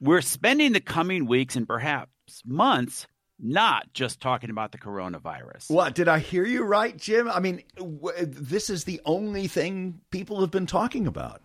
We're 0.00 0.22
spending 0.22 0.72
the 0.72 0.80
coming 0.80 1.26
weeks 1.26 1.56
and 1.56 1.66
perhaps 1.66 2.10
months 2.44 3.06
not 3.38 3.92
just 3.92 4.20
talking 4.20 4.50
about 4.50 4.72
the 4.72 4.78
coronavirus. 4.78 5.70
What 5.70 5.94
did 5.94 6.08
I 6.08 6.18
hear 6.18 6.44
you 6.44 6.62
right, 6.62 6.96
Jim? 6.96 7.28
I 7.28 7.40
mean, 7.40 7.62
w- 7.76 8.14
this 8.26 8.70
is 8.70 8.84
the 8.84 9.00
only 9.04 9.46
thing 9.46 10.00
people 10.10 10.40
have 10.40 10.50
been 10.50 10.66
talking 10.66 11.06
about. 11.06 11.42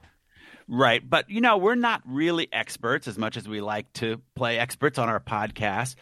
Right. 0.68 1.08
But, 1.08 1.30
you 1.30 1.42
know, 1.42 1.58
we're 1.58 1.76
not 1.76 2.02
really 2.06 2.48
experts 2.52 3.08
as 3.08 3.18
much 3.18 3.38
as 3.38 3.48
we 3.48 3.62
like 3.62 3.92
to 3.94 4.22
play 4.36 4.58
experts 4.58 4.98
on 4.98 5.10
our 5.10 5.20
podcast. 5.20 5.96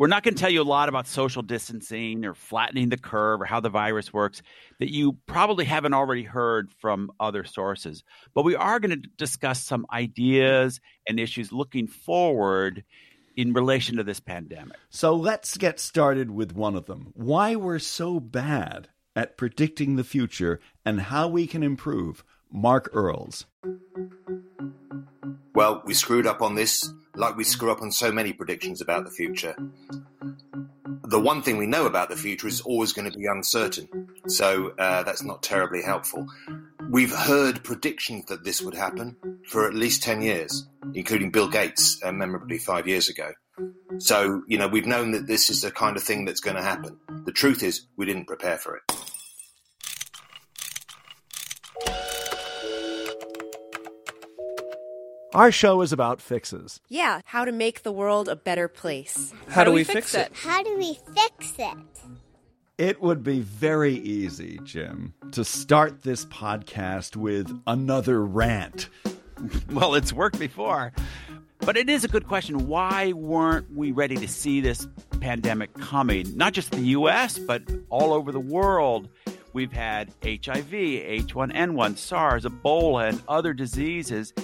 We're 0.00 0.06
not 0.06 0.22
going 0.22 0.34
to 0.34 0.40
tell 0.40 0.48
you 0.48 0.62
a 0.62 0.64
lot 0.64 0.88
about 0.88 1.06
social 1.06 1.42
distancing 1.42 2.24
or 2.24 2.32
flattening 2.32 2.88
the 2.88 2.96
curve 2.96 3.42
or 3.42 3.44
how 3.44 3.60
the 3.60 3.68
virus 3.68 4.14
works 4.14 4.40
that 4.78 4.90
you 4.90 5.18
probably 5.26 5.66
haven't 5.66 5.92
already 5.92 6.22
heard 6.22 6.72
from 6.72 7.12
other 7.20 7.44
sources. 7.44 8.02
But 8.32 8.46
we 8.46 8.54
are 8.54 8.80
going 8.80 9.02
to 9.02 9.08
discuss 9.18 9.62
some 9.62 9.84
ideas 9.92 10.80
and 11.06 11.20
issues 11.20 11.52
looking 11.52 11.86
forward 11.86 12.82
in 13.36 13.52
relation 13.52 13.98
to 13.98 14.02
this 14.02 14.20
pandemic. 14.20 14.78
So 14.88 15.14
let's 15.14 15.58
get 15.58 15.78
started 15.78 16.30
with 16.30 16.54
one 16.54 16.76
of 16.76 16.86
them 16.86 17.12
why 17.14 17.56
we're 17.56 17.78
so 17.78 18.20
bad 18.20 18.88
at 19.14 19.36
predicting 19.36 19.96
the 19.96 20.04
future 20.04 20.60
and 20.82 20.98
how 20.98 21.28
we 21.28 21.46
can 21.46 21.62
improve. 21.62 22.24
Mark 22.50 22.88
Earls. 22.94 23.44
Well, 25.54 25.82
we 25.84 25.92
screwed 25.92 26.26
up 26.26 26.40
on 26.40 26.54
this 26.54 26.90
like 27.20 27.36
we 27.36 27.44
screw 27.44 27.70
up 27.70 27.82
on 27.82 27.92
so 27.92 28.10
many 28.10 28.32
predictions 28.32 28.80
about 28.80 29.04
the 29.04 29.10
future. 29.10 29.54
The 31.04 31.20
one 31.20 31.42
thing 31.42 31.58
we 31.58 31.66
know 31.66 31.86
about 31.86 32.08
the 32.08 32.16
future 32.16 32.48
is 32.48 32.60
always 32.60 32.92
going 32.92 33.10
to 33.10 33.16
be 33.16 33.26
uncertain, 33.26 34.08
so 34.26 34.72
uh, 34.78 35.02
that's 35.02 35.22
not 35.22 35.42
terribly 35.42 35.82
helpful. 35.82 36.26
We've 36.88 37.14
heard 37.14 37.62
predictions 37.62 38.26
that 38.26 38.44
this 38.44 38.62
would 38.62 38.74
happen 38.74 39.16
for 39.46 39.68
at 39.68 39.74
least 39.74 40.02
10 40.02 40.22
years, 40.22 40.66
including 40.94 41.30
Bill 41.30 41.48
Gates, 41.48 42.00
uh, 42.02 42.10
memorably 42.10 42.58
five 42.58 42.88
years 42.88 43.08
ago. 43.08 43.32
So, 43.98 44.42
you 44.46 44.56
know, 44.56 44.68
we've 44.68 44.86
known 44.86 45.12
that 45.12 45.26
this 45.26 45.50
is 45.50 45.60
the 45.60 45.70
kind 45.70 45.96
of 45.96 46.02
thing 46.02 46.24
that's 46.24 46.40
going 46.40 46.56
to 46.56 46.62
happen. 46.62 46.98
The 47.26 47.32
truth 47.32 47.62
is, 47.62 47.86
we 47.96 48.06
didn't 48.06 48.26
prepare 48.26 48.56
for 48.56 48.76
it. 48.76 48.99
Our 55.32 55.52
show 55.52 55.80
is 55.82 55.92
about 55.92 56.20
fixes. 56.20 56.80
Yeah, 56.88 57.20
how 57.24 57.44
to 57.44 57.52
make 57.52 57.84
the 57.84 57.92
world 57.92 58.28
a 58.28 58.34
better 58.34 58.66
place. 58.66 59.32
How, 59.48 59.62
do 59.62 59.70
we 59.70 59.84
fix 59.84 60.12
it? 60.12 60.32
How 60.34 60.62
do 60.64 60.76
we 60.76 60.98
fix 61.14 61.54
it? 61.56 61.76
It 62.78 63.00
would 63.00 63.22
be 63.22 63.38
very 63.40 63.94
easy, 63.94 64.58
Jim, 64.64 65.14
to 65.30 65.44
start 65.44 66.02
this 66.02 66.24
podcast 66.24 67.14
with 67.14 67.48
another 67.66 68.24
rant. 68.24 68.88
Well, 69.70 69.94
it's 69.94 70.12
worked 70.12 70.38
before. 70.38 70.92
But 71.60 71.78
it 71.78 71.88
is 71.88 72.04
a 72.04 72.08
good 72.08 72.28
question. 72.28 72.66
Why 72.66 73.12
weren't 73.12 73.74
we 73.74 73.90
ready 73.90 74.16
to 74.16 74.28
see 74.28 74.60
this 74.60 74.86
pandemic 75.20 75.72
coming? 75.72 76.36
Not 76.36 76.52
just 76.52 76.72
the 76.72 76.80
US, 76.80 77.38
but 77.38 77.62
all 77.88 78.12
over 78.12 78.32
the 78.32 78.40
world. 78.40 79.08
We've 79.54 79.72
had 79.72 80.12
HIV, 80.22 80.70
H1N1, 80.70 81.96
SARS, 81.96 82.44
Ebola, 82.44 83.08
and 83.08 83.22
other 83.28 83.54
diseases. 83.54 84.34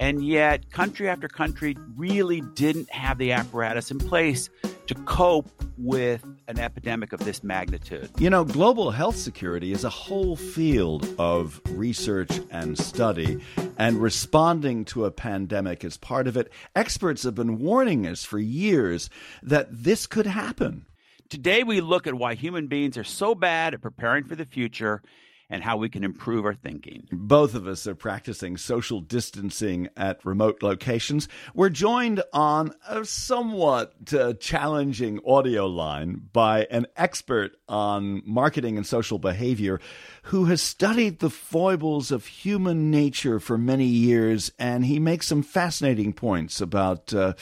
And 0.00 0.24
yet, 0.24 0.70
country 0.70 1.08
after 1.08 1.28
country 1.28 1.76
really 1.96 2.40
didn't 2.40 2.90
have 2.90 3.18
the 3.18 3.32
apparatus 3.32 3.90
in 3.90 3.98
place 3.98 4.50
to 4.86 4.94
cope 4.94 5.50
with 5.78 6.24
an 6.48 6.58
epidemic 6.58 7.12
of 7.12 7.20
this 7.20 7.42
magnitude. 7.42 8.10
You 8.18 8.30
know, 8.30 8.44
global 8.44 8.90
health 8.90 9.16
security 9.16 9.72
is 9.72 9.84
a 9.84 9.90
whole 9.90 10.36
field 10.36 11.08
of 11.18 11.60
research 11.70 12.40
and 12.50 12.78
study, 12.78 13.40
and 13.78 14.00
responding 14.00 14.84
to 14.86 15.04
a 15.04 15.10
pandemic 15.10 15.84
is 15.84 15.96
part 15.96 16.28
of 16.28 16.36
it. 16.36 16.52
Experts 16.74 17.24
have 17.24 17.34
been 17.34 17.58
warning 17.58 18.06
us 18.06 18.24
for 18.24 18.38
years 18.38 19.10
that 19.42 19.68
this 19.70 20.06
could 20.06 20.26
happen. 20.26 20.86
Today, 21.28 21.64
we 21.64 21.80
look 21.80 22.06
at 22.06 22.14
why 22.14 22.34
human 22.34 22.68
beings 22.68 22.96
are 22.96 23.04
so 23.04 23.34
bad 23.34 23.74
at 23.74 23.82
preparing 23.82 24.24
for 24.24 24.36
the 24.36 24.44
future 24.44 25.02
and 25.48 25.62
how 25.62 25.76
we 25.76 25.88
can 25.88 26.04
improve 26.04 26.44
our 26.44 26.54
thinking. 26.54 27.06
Both 27.12 27.54
of 27.54 27.66
us 27.66 27.86
are 27.86 27.94
practicing 27.94 28.56
social 28.56 29.00
distancing 29.00 29.88
at 29.96 30.24
remote 30.24 30.62
locations. 30.62 31.28
We're 31.54 31.70
joined 31.70 32.22
on 32.32 32.72
a 32.88 33.04
somewhat 33.04 33.94
uh, 34.12 34.34
challenging 34.34 35.20
audio 35.26 35.66
line 35.66 36.22
by 36.32 36.66
an 36.70 36.86
expert 36.96 37.56
on 37.68 38.22
marketing 38.24 38.76
and 38.76 38.86
social 38.86 39.18
behavior 39.18 39.80
who 40.24 40.46
has 40.46 40.60
studied 40.60 41.20
the 41.20 41.30
foibles 41.30 42.10
of 42.10 42.26
human 42.26 42.90
nature 42.90 43.38
for 43.38 43.56
many 43.56 43.86
years, 43.86 44.50
and 44.58 44.84
he 44.84 44.98
makes 44.98 45.26
some 45.26 45.42
fascinating 45.42 46.12
points 46.12 46.60
about. 46.60 47.12
Uh, 47.14 47.34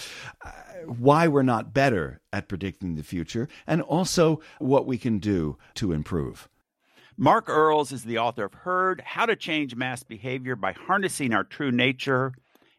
why 0.86 1.26
we're 1.26 1.42
not 1.42 1.72
better 1.72 2.20
at 2.30 2.46
predicting 2.46 2.94
the 2.94 3.02
future, 3.02 3.48
and 3.66 3.80
also 3.80 4.40
what 4.58 4.86
we 4.86 4.98
can 4.98 5.18
do 5.18 5.56
to 5.74 5.92
improve. 5.92 6.46
Mark 7.16 7.48
Earls 7.48 7.92
is 7.92 8.02
the 8.02 8.18
author 8.18 8.46
of 8.46 8.54
Herd 8.54 9.00
How 9.00 9.24
to 9.26 9.36
Change 9.36 9.76
Mass 9.76 10.02
Behavior 10.02 10.56
by 10.56 10.72
Harnessing 10.72 11.32
Our 11.32 11.44
True 11.44 11.70
Nature 11.70 12.32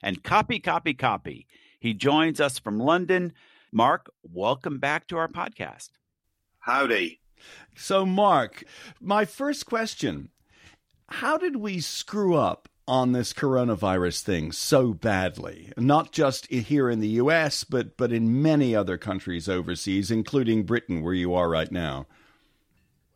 and 0.03 0.23
Copy, 0.23 0.59
Copy, 0.59 0.93
Copy. 0.93 1.47
He 1.79 1.93
joins 1.93 2.41
us 2.41 2.59
from 2.59 2.77
London. 2.77 3.31
Mark, 3.71 4.11
welcome 4.23 4.77
back 4.77 5.07
to 5.07 5.17
our 5.17 5.29
podcast. 5.29 5.91
Howdy. 6.59 7.21
So, 7.77 8.05
Mark, 8.05 8.65
my 8.99 9.23
first 9.23 9.65
question 9.67 10.31
How 11.07 11.37
did 11.37 11.55
we 11.55 11.79
screw 11.79 12.35
up 12.35 12.67
on 12.85 13.13
this 13.13 13.31
coronavirus 13.31 14.21
thing 14.21 14.51
so 14.51 14.93
badly? 14.93 15.71
Not 15.77 16.11
just 16.11 16.47
here 16.47 16.89
in 16.89 16.99
the 16.99 17.19
US, 17.21 17.63
but, 17.63 17.95
but 17.95 18.11
in 18.11 18.41
many 18.41 18.75
other 18.75 18.97
countries 18.97 19.47
overseas, 19.47 20.11
including 20.11 20.63
Britain, 20.63 21.01
where 21.01 21.13
you 21.13 21.33
are 21.33 21.49
right 21.49 21.71
now. 21.71 22.05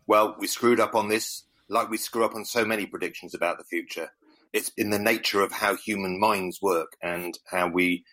Well, 0.09 0.35
we 0.39 0.47
screwed 0.47 0.79
up 0.79 0.95
on 0.95 1.07
this 1.07 1.43
like 1.67 1.91
we 1.91 1.97
screw 1.97 2.25
up 2.25 2.33
on 2.33 2.43
so 2.43 2.65
many 2.65 2.87
predictions 2.87 3.35
about 3.35 3.59
the 3.59 3.63
future. 3.63 4.09
It's 4.51 4.71
in 4.75 4.89
the 4.89 4.97
nature 4.97 5.41
of 5.41 5.51
how 5.51 5.75
human 5.75 6.19
minds 6.19 6.59
work 6.63 6.97
and 6.99 7.37
how 7.45 7.67
we 7.67 8.05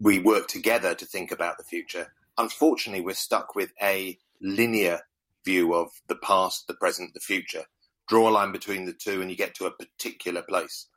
we 0.00 0.18
work 0.18 0.48
together 0.48 0.92
to 0.96 1.06
think 1.06 1.30
about 1.30 1.56
the 1.56 1.62
future. 1.62 2.12
Unfortunately, 2.36 3.00
we're 3.00 3.14
stuck 3.14 3.54
with 3.54 3.70
a 3.80 4.18
linear 4.42 5.02
view 5.44 5.72
of 5.72 5.92
the 6.08 6.16
past, 6.16 6.66
the 6.66 6.74
present, 6.74 7.14
the 7.14 7.20
future. 7.20 7.66
Draw 8.08 8.28
a 8.28 8.30
line 8.30 8.50
between 8.50 8.84
the 8.84 8.92
two 8.92 9.22
and 9.22 9.30
you 9.30 9.36
get 9.36 9.54
to 9.54 9.66
a 9.66 9.70
particular 9.70 10.42
place. 10.42 10.88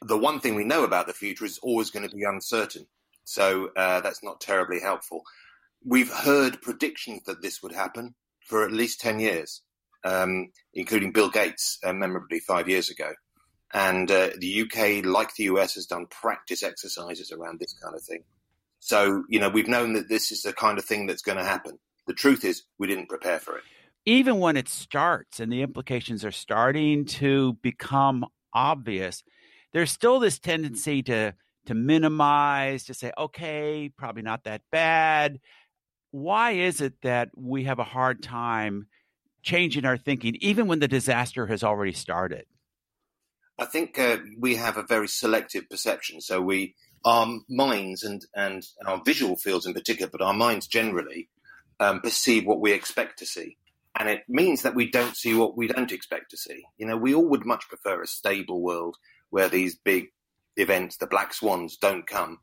The 0.00 0.16
one 0.16 0.40
thing 0.40 0.54
we 0.54 0.64
know 0.64 0.82
about 0.82 1.06
the 1.06 1.12
future 1.12 1.44
is 1.44 1.58
always 1.58 1.90
going 1.90 2.08
to 2.08 2.16
be 2.16 2.24
uncertain. 2.24 2.86
So 3.24 3.68
uh, 3.76 4.00
that's 4.00 4.24
not 4.24 4.40
terribly 4.40 4.80
helpful. 4.80 5.24
We've 5.84 6.10
heard 6.10 6.62
predictions 6.62 7.24
that 7.24 7.42
this 7.42 7.62
would 7.62 7.72
happen 7.72 8.14
for 8.46 8.64
at 8.64 8.72
least 8.72 9.00
10 9.00 9.20
years, 9.20 9.62
um, 10.04 10.48
including 10.74 11.12
Bill 11.12 11.30
Gates, 11.30 11.78
uh, 11.84 11.92
memorably 11.92 12.40
five 12.40 12.68
years 12.68 12.90
ago. 12.90 13.12
And 13.72 14.10
uh, 14.10 14.30
the 14.36 14.62
UK, 14.62 15.04
like 15.04 15.34
the 15.34 15.44
US, 15.44 15.74
has 15.74 15.86
done 15.86 16.06
practice 16.10 16.62
exercises 16.62 17.32
around 17.32 17.58
this 17.58 17.74
kind 17.82 17.94
of 17.94 18.02
thing. 18.02 18.24
So, 18.80 19.24
you 19.28 19.38
know, 19.38 19.48
we've 19.48 19.68
known 19.68 19.94
that 19.94 20.08
this 20.08 20.32
is 20.32 20.42
the 20.42 20.52
kind 20.52 20.76
of 20.76 20.84
thing 20.84 21.06
that's 21.06 21.22
going 21.22 21.38
to 21.38 21.44
happen. 21.44 21.78
The 22.06 22.14
truth 22.14 22.44
is, 22.44 22.64
we 22.78 22.88
didn't 22.88 23.08
prepare 23.08 23.38
for 23.38 23.56
it. 23.56 23.62
Even 24.04 24.40
when 24.40 24.56
it 24.56 24.68
starts 24.68 25.38
and 25.38 25.52
the 25.52 25.62
implications 25.62 26.24
are 26.24 26.32
starting 26.32 27.04
to 27.04 27.54
become 27.62 28.26
obvious, 28.52 29.22
there's 29.72 29.92
still 29.92 30.18
this 30.18 30.38
tendency 30.38 31.02
to 31.04 31.34
to 31.66 31.74
minimize, 31.74 32.84
to 32.84 32.94
say, 32.94 33.12
okay, 33.16 33.88
probably 33.96 34.22
not 34.22 34.42
that 34.44 34.62
bad. 34.72 35.38
Why 36.12 36.52
is 36.52 36.80
it 36.80 36.94
that 37.02 37.30
we 37.34 37.64
have 37.64 37.78
a 37.78 37.84
hard 37.84 38.22
time 38.22 38.86
changing 39.42 39.84
our 39.84 39.96
thinking, 39.96 40.36
even 40.40 40.68
when 40.68 40.78
the 40.78 40.86
disaster 40.86 41.46
has 41.46 41.64
already 41.64 41.92
started? 41.92 42.44
I 43.58 43.64
think 43.64 43.98
uh, 43.98 44.18
we 44.38 44.56
have 44.56 44.76
a 44.76 44.82
very 44.82 45.08
selective 45.08 45.68
perception. 45.68 46.20
So 46.20 46.40
we, 46.40 46.74
our 47.04 47.26
minds 47.48 48.02
and, 48.02 48.24
and 48.34 48.62
our 48.86 49.00
visual 49.04 49.36
fields 49.36 49.66
in 49.66 49.74
particular, 49.74 50.10
but 50.10 50.22
our 50.22 50.34
minds 50.34 50.66
generally 50.66 51.28
um, 51.80 52.00
perceive 52.00 52.44
what 52.44 52.60
we 52.60 52.72
expect 52.72 53.18
to 53.18 53.26
see. 53.26 53.56
And 53.98 54.08
it 54.08 54.22
means 54.28 54.62
that 54.62 54.74
we 54.74 54.90
don't 54.90 55.16
see 55.16 55.34
what 55.34 55.56
we 55.56 55.66
don't 55.66 55.92
expect 55.92 56.30
to 56.30 56.36
see. 56.36 56.62
You 56.78 56.86
know, 56.86 56.96
we 56.96 57.14
all 57.14 57.28
would 57.28 57.44
much 57.44 57.68
prefer 57.68 58.02
a 58.02 58.06
stable 58.06 58.62
world 58.62 58.96
where 59.30 59.48
these 59.48 59.76
big 59.76 60.08
events, 60.56 60.96
the 60.98 61.06
black 61.06 61.34
swans, 61.34 61.76
don't 61.76 62.06
come. 62.06 62.38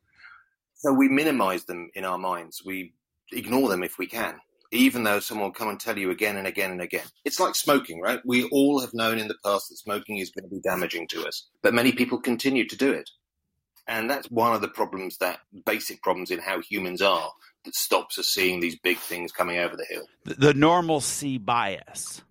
So 0.76 0.94
we 0.94 1.10
minimize 1.10 1.66
them 1.66 1.90
in 1.94 2.06
our 2.06 2.18
minds. 2.18 2.62
We 2.66 2.94
ignore 3.32 3.70
them 3.70 3.84
if 3.84 3.98
we 3.98 4.08
can, 4.08 4.36
even 4.72 5.04
though 5.04 5.20
someone 5.20 5.48
will 5.48 5.54
come 5.54 5.70
and 5.70 5.80
tell 5.80 5.98
you 5.98 6.12
again 6.12 6.38
and 6.38 6.48
again 6.48 6.72
and 6.72 6.82
again. 6.82 7.06
It's 7.26 7.40
like 7.40 7.56
smoking, 7.56 8.02
right? 8.02 8.22
We 8.26 8.46
all 8.50 8.80
have 8.82 8.94
known 8.94 9.20
in 9.20 9.28
the 9.28 9.38
past 9.44 9.70
that 9.70 9.78
smoking 9.78 10.18
is 10.18 10.32
going 10.32 10.50
to 10.50 10.56
be 10.56 10.62
damaging 10.62 11.08
to 11.10 11.26
us, 11.26 11.48
but 11.62 11.74
many 11.74 11.92
people 11.92 12.20
continue 12.20 12.68
to 12.68 12.78
do 12.78 12.92
it. 12.92 13.10
And 13.88 14.10
that's 14.10 14.30
one 14.30 14.54
of 14.54 14.62
the 14.62 14.68
problems 14.68 15.18
that 15.18 15.40
basic 15.66 16.04
problems 16.04 16.30
in 16.30 16.40
how 16.40 16.62
humans 16.62 17.02
are 17.02 17.32
that 17.66 17.76
stops 17.76 18.20
us 18.20 18.28
seeing 18.28 18.60
these 18.60 18.78
big 18.78 18.98
things 18.98 19.32
coming 19.32 19.58
over 19.58 19.76
the 19.76 19.86
hill. 19.90 20.04
The, 20.26 20.36
the 20.36 20.54
normalcy 20.54 21.40
bias. 21.40 22.22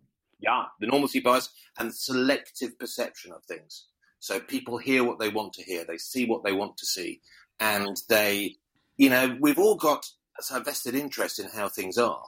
Yeah, 0.41 0.67
the 0.79 0.87
normalcy 0.87 1.19
bias 1.19 1.49
and 1.79 1.93
selective 1.93 2.79
perception 2.79 3.33
of 3.33 3.43
things. 3.45 3.87
So 4.21 4.39
people 4.39 4.79
hear 4.79 5.03
what 5.03 5.19
they 5.19 5.29
want 5.29 5.53
to 5.55 5.65
hear, 5.65 5.85
they 5.85 5.99
see 5.99 6.27
what 6.27 6.45
they 6.45 6.53
want 6.53 6.77
to 6.79 6.87
see, 6.87 7.21
and 7.61 7.97
they, 8.09 8.57
you 8.97 9.11
know, 9.11 9.37
we've 9.41 9.59
all 9.59 9.77
got 9.77 10.07
a 10.51 10.61
vested 10.61 10.95
interest 10.95 11.39
in 11.39 11.49
how 11.49 11.69
things 11.69 11.99
are 11.99 12.25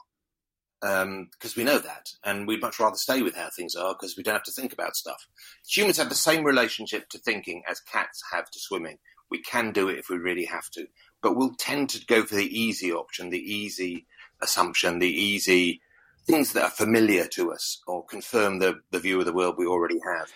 because 0.81 1.03
um, 1.03 1.29
we 1.55 1.63
know 1.63 1.77
that, 1.77 2.09
and 2.23 2.47
we'd 2.47 2.61
much 2.61 2.79
rather 2.79 2.95
stay 2.95 3.21
with 3.21 3.35
how 3.35 3.49
things 3.55 3.75
are 3.75 3.93
because 3.93 4.17
we 4.17 4.23
don't 4.23 4.33
have 4.33 4.43
to 4.43 4.51
think 4.51 4.73
about 4.73 4.95
stuff. 4.95 5.27
Humans 5.69 5.97
have 5.97 6.09
the 6.09 6.15
same 6.15 6.43
relationship 6.43 7.07
to 7.09 7.19
thinking 7.19 7.61
as 7.69 7.79
cats 7.79 8.23
have 8.31 8.49
to 8.49 8.59
swimming. 8.59 8.97
We 9.29 9.43
can 9.43 9.73
do 9.73 9.89
it 9.89 9.99
if 9.99 10.09
we 10.09 10.17
really 10.17 10.45
have 10.45 10.69
to, 10.71 10.87
but 11.21 11.35
we'll 11.35 11.53
tend 11.53 11.91
to 11.91 12.05
go 12.05 12.23
for 12.23 12.35
the 12.35 12.59
easy 12.59 12.91
option, 12.91 13.29
the 13.29 13.37
easy 13.37 14.07
assumption, 14.41 14.97
the 14.97 15.07
easy 15.07 15.81
things 16.25 16.53
that 16.53 16.63
are 16.63 16.71
familiar 16.71 17.27
to 17.27 17.51
us 17.51 17.81
or 17.85 18.03
confirm 18.03 18.57
the, 18.57 18.79
the 18.89 18.99
view 18.99 19.19
of 19.19 19.25
the 19.25 19.33
world 19.33 19.55
we 19.57 19.67
already 19.67 19.99
have. 20.03 20.31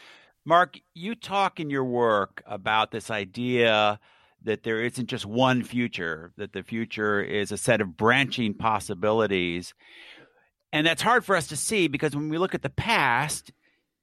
Mark, 0.46 0.78
you 0.94 1.16
talk 1.16 1.60
in 1.60 1.72
your 1.72 1.84
work 1.84 2.44
about 2.46 2.92
this 2.92 3.10
idea 3.10 4.00
that 4.46 4.64
there 4.64 4.84
isn't 4.84 5.08
just 5.08 5.26
one 5.26 5.64
future, 5.64 6.32
that 6.38 6.54
the 6.54 6.64
future 6.64 7.22
is 7.22 7.52
a 7.52 7.58
set 7.58 7.82
of 7.82 7.98
branching 7.98 8.54
possibilities. 8.54 9.74
And 10.72 10.88
that's 10.88 11.02
hard 11.02 11.26
for 11.26 11.36
us 11.36 11.48
to 11.48 11.56
see 11.56 11.88
because 11.88 12.16
when 12.16 12.30
we 12.30 12.38
look 12.38 12.56
at 12.56 12.62
the 12.62 12.70
past, 12.70 13.52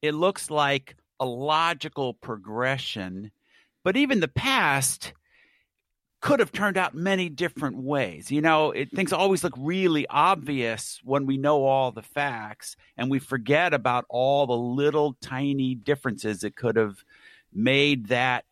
it 0.02 0.14
looks 0.14 0.50
like 0.50 0.96
a 1.18 1.24
logical 1.24 2.14
progression. 2.14 3.30
But 3.84 3.96
even 3.96 4.20
the 4.20 4.28
past 4.28 5.12
could 6.20 6.38
have 6.40 6.52
turned 6.52 6.78
out 6.78 6.94
many 6.94 7.28
different 7.28 7.76
ways. 7.76 8.30
You 8.30 8.40
know, 8.40 8.70
it, 8.70 8.90
things 8.92 9.12
always 9.12 9.42
look 9.42 9.54
really 9.58 10.06
obvious 10.08 11.00
when 11.02 11.26
we 11.26 11.36
know 11.36 11.64
all 11.64 11.90
the 11.90 12.02
facts, 12.02 12.76
and 12.96 13.10
we 13.10 13.18
forget 13.18 13.74
about 13.74 14.06
all 14.08 14.46
the 14.46 14.56
little 14.56 15.16
tiny 15.20 15.74
differences 15.74 16.40
that 16.40 16.56
could 16.56 16.76
have 16.76 17.04
made 17.52 18.08
that 18.08 18.44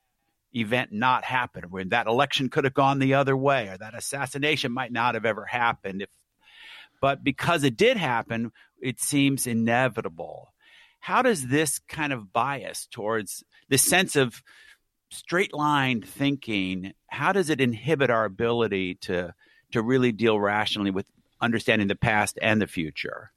event 0.55 0.93
not 0.93 1.25
happen. 1.25 1.65
When 1.71 1.91
that 1.91 2.07
election 2.07 2.49
could 2.49 2.65
have 2.65 2.75
gone 2.75 2.99
the 2.99 3.15
other 3.15 3.37
way, 3.37 3.69
or 3.69 3.79
that 3.79 3.97
assassination 3.97 4.73
might 4.73 4.93
not 4.93 5.15
have 5.15 5.25
ever 5.25 5.45
happened. 5.45 6.03
If, 6.03 6.09
but 7.01 7.23
because 7.25 7.65
it 7.65 7.77
did 7.77 7.97
happen, 7.97 8.53
it 8.81 9.01
seems 9.01 9.47
inevitable. 9.47 10.53
How 11.01 11.23
does 11.23 11.47
this 11.47 11.79
kind 11.89 12.13
of 12.13 12.33
bias 12.33 12.87
towards 12.91 13.43
the 13.69 13.79
sense 13.79 14.17
of 14.17 14.43
straight 15.11 15.55
line 15.55 16.03
thinking, 16.03 16.93
how 17.09 17.33
does 17.33 17.51
it 17.51 17.61
inhibit 17.61 18.11
our 18.11 18.25
ability 18.25 18.97
to 18.97 19.35
to 19.73 19.83
really 19.83 20.11
deal 20.13 20.39
rationally 20.39 20.91
with 20.91 21.07
understanding 21.41 21.89
the 21.89 21.95
past 21.97 22.39
and 22.43 22.61
the 22.61 22.67
future? 22.67 23.33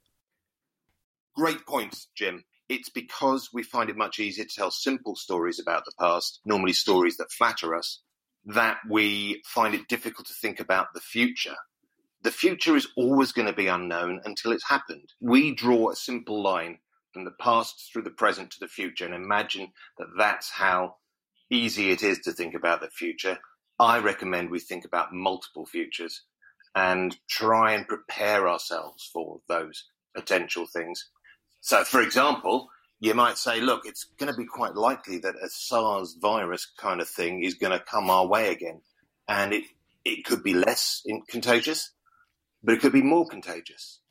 Great 1.35 1.65
points, 1.65 2.07
Jim. 2.15 2.43
It's 2.69 2.89
because 2.89 3.49
we 3.53 3.63
find 3.63 3.89
it 3.89 3.97
much 3.97 4.19
easier 4.19 4.45
to 4.45 4.55
tell 4.55 4.71
simple 4.71 5.15
stories 5.15 5.59
about 5.59 5.85
the 5.85 5.91
past, 5.99 6.39
normally 6.45 6.73
stories 6.73 7.17
that 7.17 7.31
flatter 7.31 7.75
us, 7.75 8.01
that 8.45 8.77
we 8.89 9.41
find 9.45 9.73
it 9.73 9.87
difficult 9.87 10.27
to 10.27 10.33
think 10.33 10.59
about 10.59 10.93
the 10.93 11.01
future. 11.01 11.55
The 12.23 12.31
future 12.31 12.75
is 12.75 12.87
always 12.95 13.31
going 13.31 13.47
to 13.47 13.53
be 13.53 13.67
unknown 13.67 14.21
until 14.23 14.53
it's 14.53 14.69
happened. 14.69 15.13
We 15.19 15.53
draw 15.53 15.89
a 15.89 15.95
simple 15.95 16.41
line 16.41 16.79
from 17.13 17.25
the 17.25 17.31
past 17.31 17.89
through 17.91 18.03
the 18.03 18.09
present 18.09 18.51
to 18.51 18.59
the 18.59 18.67
future 18.67 19.05
and 19.05 19.13
imagine 19.13 19.71
that 19.97 20.07
that's 20.17 20.49
how 20.49 20.95
easy 21.49 21.91
it 21.91 22.03
is 22.03 22.19
to 22.19 22.31
think 22.31 22.53
about 22.55 22.81
the 22.81 22.89
future, 22.89 23.37
I 23.79 23.99
recommend 23.99 24.49
we 24.49 24.59
think 24.59 24.85
about 24.85 25.13
multiple 25.13 25.65
futures 25.65 26.23
and 26.75 27.15
try 27.29 27.73
and 27.73 27.87
prepare 27.87 28.47
ourselves 28.47 29.09
for 29.11 29.41
those 29.47 29.85
potential 30.15 30.65
things. 30.65 31.09
So, 31.63 31.85
for 31.85 32.01
example, 32.01 32.67
you 32.99 33.13
might 33.13 33.37
say, 33.37 33.61
look, 33.61 33.85
it's 33.85 34.03
going 34.17 34.29
to 34.29 34.37
be 34.37 34.45
quite 34.45 34.75
likely 34.75 35.17
that 35.19 35.35
a 35.41 35.47
SARS 35.47 36.17
virus 36.21 36.69
kind 36.77 36.99
of 36.99 37.07
thing 37.07 37.41
is 37.41 37.53
going 37.53 37.71
to 37.71 37.79
come 37.79 38.09
our 38.09 38.27
way 38.27 38.51
again. 38.51 38.81
And 39.29 39.53
it, 39.53 39.63
it 40.03 40.25
could 40.25 40.43
be 40.43 40.53
less 40.53 41.01
contagious, 41.29 41.91
but 42.61 42.75
it 42.75 42.81
could 42.81 42.91
be 42.91 43.01
more 43.01 43.25
contagious. 43.25 44.01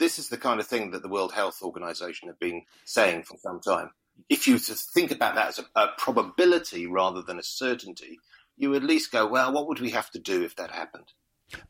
This 0.00 0.18
is 0.18 0.30
the 0.30 0.36
kind 0.36 0.58
of 0.58 0.66
thing 0.66 0.90
that 0.90 1.02
the 1.02 1.08
World 1.08 1.32
Health 1.32 1.62
Organization 1.62 2.28
have 2.28 2.40
been 2.40 2.62
saying 2.84 3.22
for 3.22 3.36
some 3.40 3.60
time 3.60 3.90
if 4.28 4.48
you 4.48 4.58
think 4.58 5.12
about 5.12 5.36
that 5.36 5.48
as 5.50 5.60
a, 5.60 5.80
a, 5.80 5.88
probability 5.96 6.88
rather 6.88 7.22
than 7.22 7.38
a 7.38 7.42
certainty, 7.44 8.18
you 8.56 8.74
at 8.74 8.82
least 8.82 9.12
go, 9.12 9.28
well, 9.28 9.52
what 9.52 9.68
would 9.68 9.80
we 9.80 9.90
have 9.90 10.10
to 10.10 10.18
do 10.18 10.42
if 10.42 10.56
that 10.56 10.72
happened? 10.72 11.12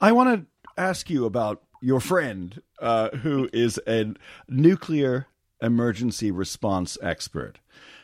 I 0.00 0.12
want 0.12 0.40
to 0.40 0.82
ask 0.82 1.10
you 1.10 1.26
about 1.26 1.62
your 1.80 2.00
friend 2.00 2.62
uh, 2.80 3.10
who 3.10 3.48
is 3.52 3.80
a 3.86 4.14
nuclear 4.48 5.26
emergency 5.60 6.30
response 6.30 6.96
expert 7.02 7.58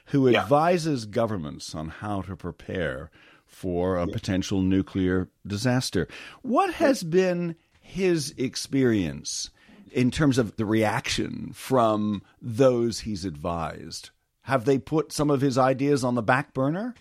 who 0.07 0.29
yeah. 0.29 0.43
advises 0.43 1.07
governments 1.07 1.75
on 1.75 1.89
how 1.89 2.23
to 2.23 2.37
prepare 2.37 3.11
for 3.47 3.97
a 3.97 4.07
potential 4.07 4.61
nuclear 4.61 5.29
disaster. 5.47 6.09
What 6.43 6.75
has 6.75 7.03
been 7.03 7.57
his 7.81 8.35
experience 8.37 9.51
in 9.93 10.11
terms 10.11 10.39
of 10.39 10.57
the 10.57 10.67
reaction 10.67 11.53
from 11.55 12.23
those 12.43 13.01
he's 13.01 13.25
advised? 13.25 14.11
Have 14.43 14.65
they 14.65 14.79
put 14.79 15.13
some 15.13 15.31
of 15.31 15.41
his 15.41 15.57
ideas 15.57 16.05
on 16.05 16.17
the 16.17 16.23
back 16.23 16.53
burner? 16.53 16.95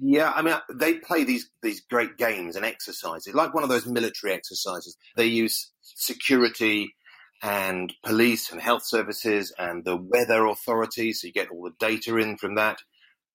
Yeah, 0.00 0.32
I 0.34 0.42
mean, 0.42 0.56
they 0.74 0.96
play 0.96 1.24
these 1.24 1.50
these 1.62 1.80
great 1.82 2.18
games 2.18 2.56
and 2.56 2.64
exercises, 2.66 3.34
like 3.34 3.54
one 3.54 3.64
of 3.64 3.70
those 3.70 3.86
military 3.86 4.34
exercises. 4.34 4.96
They 5.16 5.26
use 5.26 5.72
security 5.82 6.94
and 7.42 7.92
police 8.04 8.50
and 8.52 8.60
health 8.60 8.82
services 8.86 9.54
and 9.58 9.84
the 9.84 9.96
weather 9.96 10.46
authorities, 10.46 11.20
so 11.22 11.28
you 11.28 11.32
get 11.32 11.50
all 11.50 11.64
the 11.64 11.74
data 11.86 12.16
in 12.18 12.38
from 12.38 12.56
that, 12.56 12.78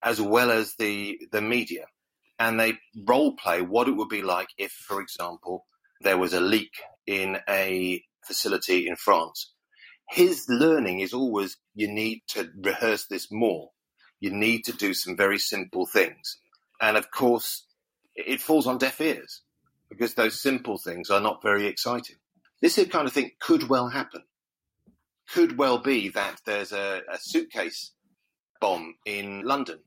as 0.03 0.22
well 0.22 0.51
as 0.51 0.75
the 0.77 1.20
the 1.32 1.41
media, 1.41 1.86
and 2.39 2.60
they 2.60 2.79
role 3.08 3.36
play 3.36 3.62
what 3.62 3.88
it 3.89 3.93
would 3.98 4.10
be 4.10 4.22
like 4.24 4.50
if, 4.58 4.72
for 4.72 5.01
example, 5.01 5.65
there 6.01 6.17
was 6.17 6.34
a 6.34 6.41
leak 6.41 6.74
in 7.08 7.39
a 7.50 8.03
facility 8.27 8.88
in 8.88 8.96
France 8.98 9.48
his 10.10 10.46
learning 10.50 11.00
is 11.01 11.13
always 11.13 11.58
you 11.75 11.88
need 11.91 12.22
to 12.29 12.50
rehearse 12.63 13.08
this 13.08 13.29
more. 13.32 13.72
You 14.20 14.32
need 14.32 14.63
to 14.65 14.74
do 14.74 14.93
some 14.93 15.17
very 15.17 15.39
simple 15.39 15.86
things. 15.88 16.39
And 16.84 16.98
of 16.98 17.12
course, 17.12 17.66
it 18.13 18.42
falls 18.42 18.68
on 18.68 18.78
deaf 18.78 19.00
ears 19.00 19.42
because 19.90 20.16
those 20.16 20.42
simple 20.42 20.78
things 20.78 21.10
are 21.10 21.22
not 21.22 21.42
very 21.42 21.66
exciting. 21.66 22.18
This 22.62 22.75
kind 22.92 23.08
of 23.08 23.13
thing 23.13 23.32
could 23.40 23.70
well 23.70 23.88
happen. 23.88 24.24
Could 25.32 25.58
well 25.58 25.78
be 25.78 26.10
that 26.10 26.42
there's 26.46 26.74
a, 26.74 27.02
a 27.10 27.18
suitcase 27.18 27.94
bomb 28.60 28.96
in 29.06 29.44
London. 29.44 29.80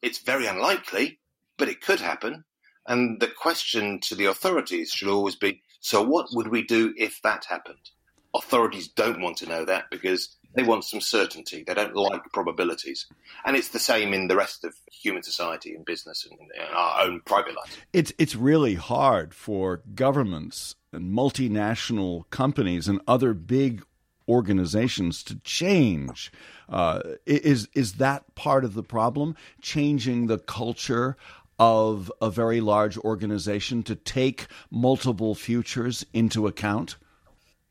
It's 0.00 0.20
very 0.20 0.46
unlikely, 0.46 1.18
but 1.56 1.68
it 1.68 1.80
could 1.80 1.98
happen. 1.98 2.44
And 2.86 3.18
the 3.18 3.26
question 3.26 3.98
to 4.02 4.14
the 4.14 4.26
authorities 4.26 4.92
should 4.92 5.08
always 5.08 5.34
be 5.34 5.62
so, 5.80 6.04
what 6.04 6.28
would 6.34 6.48
we 6.48 6.62
do 6.62 6.94
if 6.96 7.20
that 7.22 7.46
happened? 7.46 7.90
authorities 8.34 8.88
don't 8.88 9.20
want 9.20 9.36
to 9.38 9.48
know 9.48 9.64
that 9.64 9.84
because 9.90 10.36
they 10.54 10.62
want 10.62 10.84
some 10.84 11.00
certainty. 11.00 11.64
They 11.66 11.74
don't 11.74 11.94
like 11.94 12.22
probabilities. 12.32 13.06
And 13.44 13.56
it's 13.56 13.68
the 13.68 13.78
same 13.78 14.12
in 14.12 14.28
the 14.28 14.36
rest 14.36 14.64
of 14.64 14.74
human 14.90 15.22
society 15.22 15.74
and 15.74 15.84
business 15.84 16.26
and 16.28 16.38
our 16.74 17.06
own 17.06 17.20
private 17.24 17.54
life. 17.54 17.76
It's, 17.92 18.12
it's 18.18 18.34
really 18.34 18.74
hard 18.74 19.34
for 19.34 19.82
governments 19.94 20.74
and 20.92 21.12
multinational 21.12 22.28
companies 22.30 22.88
and 22.88 23.00
other 23.06 23.34
big 23.34 23.82
organizations 24.28 25.22
to 25.24 25.36
change. 25.36 26.30
Uh, 26.68 27.00
is 27.24 27.68
is 27.74 27.94
that 27.94 28.34
part 28.34 28.64
of 28.64 28.74
the 28.74 28.82
problem? 28.82 29.34
Changing 29.62 30.26
the 30.26 30.38
culture 30.38 31.16
of 31.58 32.12
a 32.20 32.30
very 32.30 32.60
large 32.60 32.98
organization 32.98 33.82
to 33.82 33.94
take 33.94 34.46
multiple 34.70 35.34
futures 35.34 36.04
into 36.12 36.46
account? 36.46 36.96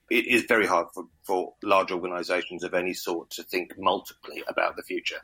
It 0.09 0.25
is 0.27 0.43
very 0.43 0.65
hard 0.65 0.87
for, 0.93 1.05
for 1.23 1.53
large 1.61 1.91
organizations 1.91 2.63
of 2.63 2.73
any 2.73 2.93
sort 2.93 3.29
to 3.31 3.43
think 3.43 3.77
multiply 3.77 4.37
about 4.47 4.77
the 4.77 4.83
future. 4.83 5.19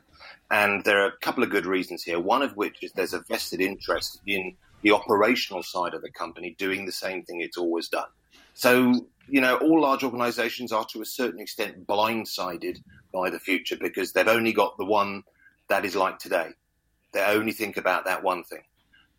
And 0.50 0.84
there 0.84 1.02
are 1.02 1.08
a 1.08 1.16
couple 1.18 1.42
of 1.42 1.50
good 1.50 1.64
reasons 1.64 2.02
here. 2.02 2.20
One 2.20 2.42
of 2.42 2.56
which 2.56 2.82
is 2.82 2.92
there's 2.92 3.14
a 3.14 3.20
vested 3.20 3.60
interest 3.60 4.20
in 4.26 4.56
the 4.82 4.92
operational 4.92 5.62
side 5.62 5.94
of 5.94 6.02
the 6.02 6.10
company 6.10 6.54
doing 6.58 6.84
the 6.84 6.92
same 6.92 7.22
thing 7.24 7.40
it's 7.40 7.56
always 7.56 7.88
done. 7.88 8.08
So, 8.52 9.08
you 9.26 9.40
know, 9.40 9.56
all 9.56 9.80
large 9.80 10.04
organizations 10.04 10.70
are 10.70 10.84
to 10.92 11.00
a 11.00 11.06
certain 11.06 11.40
extent 11.40 11.86
blindsided 11.86 12.80
by 13.12 13.30
the 13.30 13.40
future 13.40 13.76
because 13.80 14.12
they've 14.12 14.28
only 14.28 14.52
got 14.52 14.76
the 14.76 14.84
one 14.84 15.22
that 15.68 15.86
is 15.86 15.96
like 15.96 16.18
today. 16.18 16.50
They 17.12 17.24
only 17.24 17.52
think 17.52 17.78
about 17.78 18.04
that 18.04 18.22
one 18.22 18.44
thing. 18.44 18.62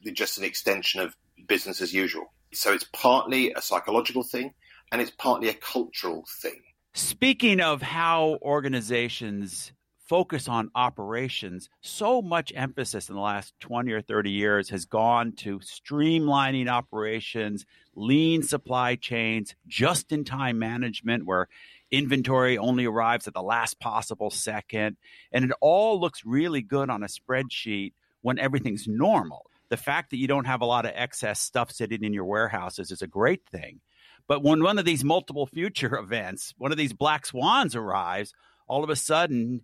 They're 0.03 0.13
just 0.13 0.38
an 0.38 0.43
extension 0.43 1.01
of 1.01 1.15
business 1.48 1.81
as 1.81 1.93
usual. 1.93 2.31
So 2.53 2.72
it's 2.72 2.86
partly 2.93 3.51
a 3.51 3.62
psychological 3.62 4.24
thing 4.24 4.53
and 4.92 5.01
it's 5.01 5.12
partly 5.12 5.50
a 5.50 5.54
cultural 5.54 6.25
thing. 6.42 6.62
Speaking 6.94 7.60
of 7.60 7.82
how 7.82 8.38
organizations 8.42 9.74
focus 10.08 10.48
on 10.48 10.70
operations, 10.75 11.70
so 11.82 12.22
much 12.22 12.54
emphasis 12.56 13.10
in 13.10 13.15
the 13.15 13.22
last 13.22 13.54
20 13.60 13.92
or 13.92 14.01
30 14.01 14.32
years 14.32 14.70
has 14.70 14.86
gone 14.86 15.32
to 15.34 15.60
streamlining 15.60 16.70
operations, 16.70 17.65
lean 17.96 18.44
supply 18.44 18.96
chains, 18.96 19.56
just 19.68 20.12
in 20.12 20.24
time 20.24 20.60
management, 20.60 21.25
where 21.25 21.48
inventory 21.92 22.58
only 22.58 22.86
arrives 22.86 23.27
at 23.27 23.34
the 23.34 23.42
last 23.42 23.80
possible 23.80 24.30
second. 24.30 24.98
And 25.32 25.46
it 25.46 25.51
all 25.62 26.00
looks 26.00 26.25
really 26.25 26.62
good 26.62 26.89
on 26.89 27.04
a 27.04 27.08
spreadsheet 27.08 27.94
when 28.22 28.39
everything's 28.39 28.88
normal. 28.88 29.50
The 29.70 29.77
fact 29.77 30.12
that 30.12 30.18
you 30.18 30.27
don't 30.27 30.46
have 30.46 30.62
a 30.62 30.65
lot 30.65 30.86
of 30.86 30.92
excess 30.96 31.39
stuff 31.39 31.72
sitting 31.72 32.04
in 32.04 32.13
your 32.13 32.25
warehouses 32.25 32.92
is 32.92 33.01
a 33.01 33.08
great 33.08 33.42
thing. 33.51 33.82
But 34.27 34.44
when 34.44 34.63
one 34.63 34.79
of 34.79 34.86
these 34.86 35.03
multiple 35.03 35.46
future 35.46 35.96
events, 36.00 36.53
one 36.58 36.72
of 36.72 36.77
these 36.77 36.94
black 36.94 37.25
swans 37.25 37.75
arrives, 37.75 38.34
all 38.67 38.84
of 38.84 38.89
a 38.89 38.96
sudden 38.96 39.62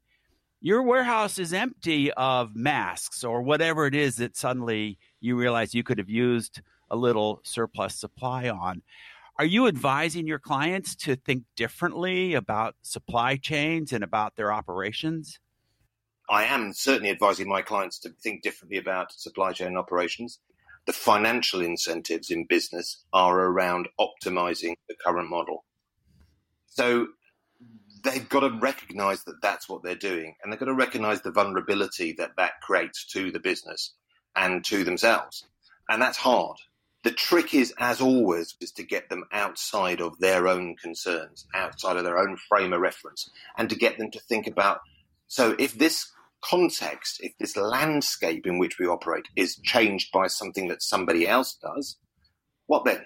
your 0.59 0.83
warehouse 0.83 1.39
is 1.39 1.53
empty 1.53 2.11
of 2.11 2.55
masks 2.55 3.23
or 3.23 3.41
whatever 3.41 3.87
it 3.87 3.95
is 3.95 4.17
that 4.17 4.37
suddenly 4.37 4.99
you 5.19 5.35
realize 5.35 5.73
you 5.73 5.83
could 5.83 5.97
have 5.97 6.09
used 6.09 6.61
a 6.91 6.95
little 6.95 7.41
surplus 7.43 7.95
supply 7.95 8.47
on. 8.47 8.83
Are 9.39 9.45
you 9.45 9.67
advising 9.67 10.27
your 10.27 10.37
clients 10.37 10.95
to 10.97 11.15
think 11.15 11.45
differently 11.55 12.35
about 12.35 12.75
supply 12.83 13.37
chains 13.37 13.91
and 13.91 14.03
about 14.03 14.35
their 14.35 14.53
operations? 14.53 15.39
I 16.29 16.43
am 16.43 16.73
certainly 16.73 17.09
advising 17.09 17.49
my 17.49 17.63
clients 17.63 17.97
to 17.99 18.09
think 18.09 18.43
differently 18.43 18.77
about 18.77 19.11
supply 19.13 19.53
chain 19.53 19.75
operations. 19.77 20.39
The 20.85 20.93
financial 20.93 21.61
incentives 21.61 22.31
in 22.31 22.45
business 22.45 23.03
are 23.13 23.39
around 23.39 23.87
optimizing 23.99 24.75
the 24.89 24.95
current 24.95 25.29
model. 25.29 25.63
So 26.67 27.07
they've 28.03 28.27
got 28.27 28.41
to 28.41 28.57
recognize 28.59 29.23
that 29.25 29.41
that's 29.41 29.69
what 29.69 29.83
they're 29.83 29.95
doing 29.95 30.35
and 30.41 30.51
they've 30.51 30.59
got 30.59 30.65
to 30.65 30.73
recognize 30.73 31.21
the 31.21 31.31
vulnerability 31.31 32.13
that 32.13 32.31
that 32.37 32.61
creates 32.61 33.05
to 33.13 33.31
the 33.31 33.39
business 33.39 33.93
and 34.35 34.63
to 34.65 34.83
themselves. 34.83 35.45
And 35.87 36.01
that's 36.01 36.17
hard. 36.17 36.57
The 37.03 37.11
trick 37.11 37.53
is, 37.53 37.73
as 37.79 37.99
always, 37.99 38.55
is 38.61 38.71
to 38.73 38.83
get 38.83 39.09
them 39.09 39.23
outside 39.31 40.01
of 40.01 40.19
their 40.19 40.47
own 40.47 40.75
concerns, 40.81 41.47
outside 41.53 41.97
of 41.97 42.03
their 42.03 42.19
own 42.19 42.37
frame 42.37 42.73
of 42.73 42.79
reference, 42.79 43.29
and 43.57 43.69
to 43.69 43.75
get 43.75 43.97
them 43.97 44.11
to 44.11 44.19
think 44.19 44.47
about 44.47 44.81
so 45.31 45.55
if 45.57 45.75
this 45.75 46.11
context, 46.41 47.19
if 47.21 47.33
this 47.39 47.55
landscape 47.55 48.45
in 48.45 48.57
which 48.59 48.79
we 48.79 48.87
operate 48.87 49.25
is 49.35 49.57
changed 49.63 50.11
by 50.11 50.27
something 50.27 50.67
that 50.67 50.81
somebody 50.81 51.27
else 51.27 51.57
does, 51.61 51.97
what 52.67 52.85
then? 52.85 53.03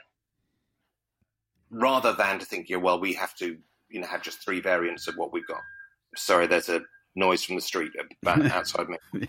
Rather 1.70 2.14
than 2.14 2.40
to 2.40 2.46
think, 2.46 2.70
yeah, 2.70 2.78
well, 2.78 3.00
we 3.00 3.14
have 3.14 3.36
to 3.36 3.58
you 3.90 4.00
know 4.02 4.08
have 4.08 4.22
just 4.22 4.44
three 4.44 4.60
variants 4.60 5.08
of 5.08 5.16
what 5.16 5.34
we've 5.34 5.48
got. 5.48 5.62
Sorry, 6.16 6.48
there's 6.48 6.70
a 6.70 6.82
noise 7.16 7.44
from 7.44 7.56
the 7.56 7.62
street 7.62 7.92
outside 8.26 8.88
me. 8.90 9.28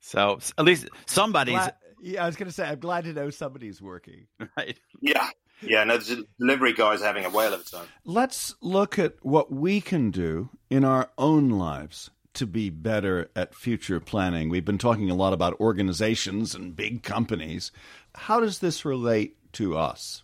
So 0.00 0.38
at 0.58 0.64
least 0.64 0.88
somebody's. 1.06 1.54
Glad, 1.54 1.74
yeah, 2.02 2.24
I 2.24 2.26
was 2.26 2.36
going 2.36 2.48
to 2.48 2.52
say 2.52 2.66
I'm 2.66 2.80
glad 2.80 3.04
to 3.04 3.12
know 3.12 3.30
somebody's 3.30 3.80
working. 3.80 4.26
Right. 4.56 4.78
Yeah. 5.00 5.28
Yeah, 5.62 5.84
no, 5.84 5.96
the 5.96 6.26
delivery 6.40 6.72
guy's 6.72 7.00
having 7.00 7.24
a 7.24 7.30
whale 7.30 7.54
of 7.54 7.60
a 7.60 7.64
time. 7.64 7.86
Let's 8.04 8.56
look 8.60 8.98
at 8.98 9.14
what 9.22 9.52
we 9.52 9.80
can 9.80 10.10
do 10.10 10.50
in 10.68 10.84
our 10.84 11.10
own 11.16 11.50
lives 11.50 12.10
to 12.34 12.46
be 12.46 12.70
better 12.70 13.30
at 13.36 13.54
future 13.54 14.00
planning. 14.00 14.48
We've 14.48 14.64
been 14.64 14.78
talking 14.78 15.10
a 15.10 15.14
lot 15.14 15.32
about 15.32 15.60
organizations 15.60 16.54
and 16.54 16.74
big 16.74 17.02
companies. 17.02 17.72
How 18.14 18.40
does 18.40 18.60
this 18.60 18.84
relate 18.84 19.36
to 19.54 19.76
us? 19.76 20.22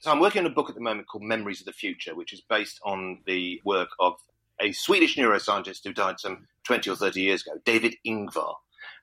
So 0.00 0.10
I'm 0.10 0.20
working 0.20 0.40
on 0.40 0.50
a 0.50 0.54
book 0.54 0.70
at 0.70 0.74
the 0.74 0.80
moment 0.80 1.08
called 1.08 1.24
Memories 1.24 1.60
of 1.60 1.66
the 1.66 1.72
Future, 1.72 2.14
which 2.14 2.32
is 2.32 2.40
based 2.40 2.80
on 2.84 3.18
the 3.26 3.60
work 3.64 3.90
of 3.98 4.14
a 4.58 4.72
Swedish 4.72 5.16
neuroscientist 5.16 5.84
who 5.84 5.92
died 5.92 6.18
some 6.18 6.46
20 6.64 6.90
or 6.90 6.96
30 6.96 7.20
years 7.20 7.42
ago, 7.42 7.60
David 7.64 7.96
Ingvar. 8.06 8.54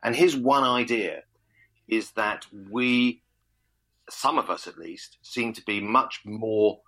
And 0.04 0.16
his 0.16 0.36
one 0.36 0.64
idea 0.64 1.22
is 1.88 2.12
that 2.12 2.46
we, 2.72 3.22
some 4.10 4.38
of 4.38 4.50
us 4.50 4.68
at 4.68 4.78
least, 4.78 5.18
seem 5.22 5.54
to 5.54 5.64
be 5.66 5.80
much 5.80 6.22
more 6.26 6.80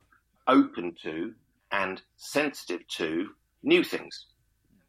open 0.47 0.95
to 1.03 1.33
and 1.71 2.01
sensitive 2.17 2.87
to 2.87 3.29
new 3.61 3.83
things. 3.83 4.25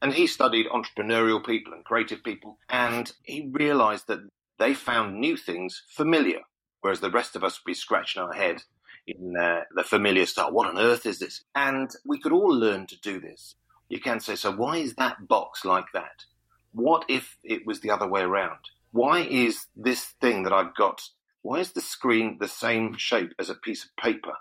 And 0.03 0.15
he 0.15 0.27
studied 0.27 0.67
entrepreneurial 0.67 1.45
people 1.45 1.75
and 1.75 1.85
creative 1.85 2.25
people, 2.25 2.59
and 2.71 3.13
he 3.23 3.51
realized 3.53 4.07
that 4.09 4.21
they 4.59 4.73
found 4.75 5.21
new 5.21 5.37
things 5.37 5.83
familiar, 5.89 6.41
whereas 6.81 7.01
the 7.01 7.11
rest 7.11 7.37
of 7.37 7.45
us 7.45 7.61
would 7.61 7.71
be 7.71 7.75
scratching 7.75 8.23
our 8.23 8.33
head 8.33 8.63
in 9.07 9.35
uh, 9.37 9.61
the 9.75 9.85
familiar 9.85 10.27
style. 10.27 10.53
What 10.53 10.69
on 10.69 10.79
earth 10.79 11.05
is 11.05 11.19
this? 11.19 11.45
And 11.55 11.91
we 12.07 12.19
could 12.19 12.33
all 12.33 12.55
learn 12.55 12.87
to 12.87 13.01
do 13.01 13.21
this. 13.21 13.57
You 13.89 14.01
can 14.01 14.21
say, 14.21 14.37
so 14.37 14.53
why 14.53 14.79
is 14.79 14.95
that 14.95 15.29
box 15.29 15.65
like 15.65 15.87
that? 15.93 16.25
What 16.73 17.05
if 17.09 17.39
it 17.43 17.67
was 17.67 17.81
the 17.81 17.91
other 17.91 18.09
way 18.09 18.23
around? 18.23 18.59
Why 18.93 19.21
is 19.21 19.67
this 19.77 20.05
thing 20.21 20.45
that 20.45 20.53
I've 20.53 20.75
got, 20.75 21.03
why 21.43 21.59
is 21.59 21.73
the 21.73 21.81
screen 21.81 22.39
the 22.41 22.49
same 22.49 22.97
shape 22.97 23.33
as 23.39 23.51
a 23.51 23.55
piece 23.55 23.85
of 23.85 23.97
paper? 23.97 24.35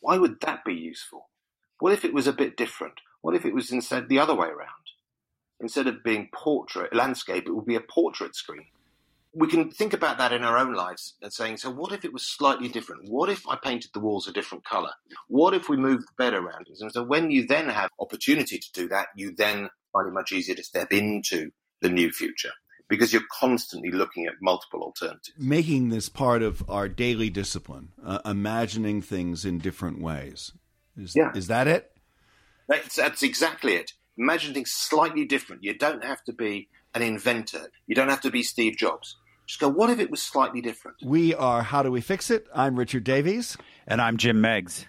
Why 0.00 0.18
would 0.18 0.40
that 0.40 0.64
be 0.64 0.74
useful? 0.74 1.28
What 1.78 1.92
if 1.92 2.04
it 2.04 2.14
was 2.14 2.26
a 2.26 2.32
bit 2.32 2.56
different? 2.56 3.00
What 3.22 3.34
if 3.34 3.44
it 3.44 3.54
was 3.54 3.72
instead 3.72 4.08
the 4.08 4.18
other 4.18 4.34
way 4.34 4.48
around? 4.48 4.68
Instead 5.60 5.86
of 5.86 6.04
being 6.04 6.28
portrait 6.34 6.94
landscape, 6.94 7.46
it 7.46 7.52
would 7.52 7.66
be 7.66 7.76
a 7.76 7.80
portrait 7.80 8.36
screen 8.36 8.66
we 9.34 9.48
can 9.48 9.70
think 9.70 9.92
about 9.92 10.18
that 10.18 10.32
in 10.32 10.42
our 10.42 10.58
own 10.58 10.74
lives 10.74 11.14
and 11.22 11.32
saying, 11.32 11.56
so 11.56 11.70
what 11.70 11.92
if 11.92 12.04
it 12.04 12.12
was 12.12 12.26
slightly 12.26 12.68
different? 12.68 13.08
What 13.08 13.30
if 13.30 13.48
I 13.48 13.56
painted 13.56 13.92
the 13.94 14.00
walls 14.00 14.28
a 14.28 14.32
different 14.32 14.64
color? 14.64 14.90
What 15.28 15.54
if 15.54 15.68
we 15.68 15.76
moved 15.76 16.02
the 16.02 16.12
bed 16.18 16.34
around? 16.34 16.68
And 16.80 16.92
so 16.92 17.02
when 17.02 17.30
you 17.30 17.46
then 17.46 17.68
have 17.68 17.90
opportunity 17.98 18.58
to 18.58 18.72
do 18.72 18.88
that, 18.88 19.08
you 19.16 19.34
then 19.34 19.70
find 19.92 20.08
it 20.08 20.12
much 20.12 20.32
easier 20.32 20.54
to 20.54 20.62
step 20.62 20.92
into 20.92 21.50
the 21.80 21.88
new 21.88 22.10
future 22.10 22.52
because 22.88 23.12
you're 23.12 23.22
constantly 23.40 23.90
looking 23.90 24.26
at 24.26 24.34
multiple 24.42 24.82
alternatives. 24.82 25.32
Making 25.38 25.88
this 25.88 26.10
part 26.10 26.42
of 26.42 26.68
our 26.68 26.88
daily 26.88 27.30
discipline, 27.30 27.92
uh, 28.04 28.18
imagining 28.26 29.00
things 29.00 29.46
in 29.46 29.58
different 29.58 30.02
ways. 30.02 30.52
Is, 30.94 31.16
yeah. 31.16 31.32
is 31.34 31.46
that 31.46 31.66
it? 31.66 31.91
That's, 32.72 32.96
that's 32.96 33.22
exactly 33.22 33.74
it. 33.74 33.92
Imagine 34.16 34.54
things 34.54 34.70
slightly 34.70 35.26
different. 35.26 35.62
You 35.62 35.76
don't 35.76 36.02
have 36.02 36.24
to 36.24 36.32
be 36.32 36.68
an 36.94 37.02
inventor. 37.02 37.68
You 37.86 37.94
don't 37.94 38.08
have 38.08 38.22
to 38.22 38.30
be 38.30 38.42
Steve 38.42 38.78
Jobs. 38.78 39.16
Just 39.46 39.60
go, 39.60 39.68
what 39.68 39.90
if 39.90 39.98
it 39.98 40.10
was 40.10 40.22
slightly 40.22 40.62
different? 40.62 40.96
We 41.02 41.34
are 41.34 41.62
How 41.62 41.82
Do 41.82 41.90
We 41.90 42.00
Fix 42.00 42.30
It? 42.30 42.46
I'm 42.54 42.78
Richard 42.78 43.04
Davies. 43.04 43.58
And 43.86 44.00
I'm 44.00 44.16
Jim 44.16 44.40
Meigs. 44.40 44.86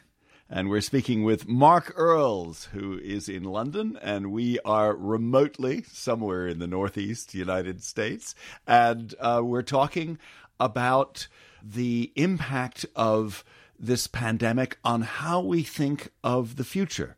And 0.49 0.69
we're 0.69 0.79
speaking 0.81 1.23
with 1.23 1.47
Mark 1.47 1.91
Earls, 1.97 2.69
who 2.71 2.97
is 2.99 3.27
in 3.27 3.43
London, 3.43 3.97
and 4.01 4.31
we 4.31 4.59
are 4.63 4.95
remotely 4.95 5.83
somewhere 5.83 6.47
in 6.47 6.59
the 6.59 6.67
Northeast 6.67 7.33
United 7.33 7.83
States. 7.83 8.33
And 8.65 9.13
uh, 9.19 9.41
we're 9.43 9.61
talking 9.61 10.19
about 10.59 11.27
the 11.61 12.13
impact 12.15 12.85
of 12.95 13.43
this 13.77 14.07
pandemic 14.07 14.77
on 14.85 15.01
how 15.01 15.41
we 15.41 15.63
think 15.63 16.11
of 16.23 16.55
the 16.55 16.63
future. 16.63 17.17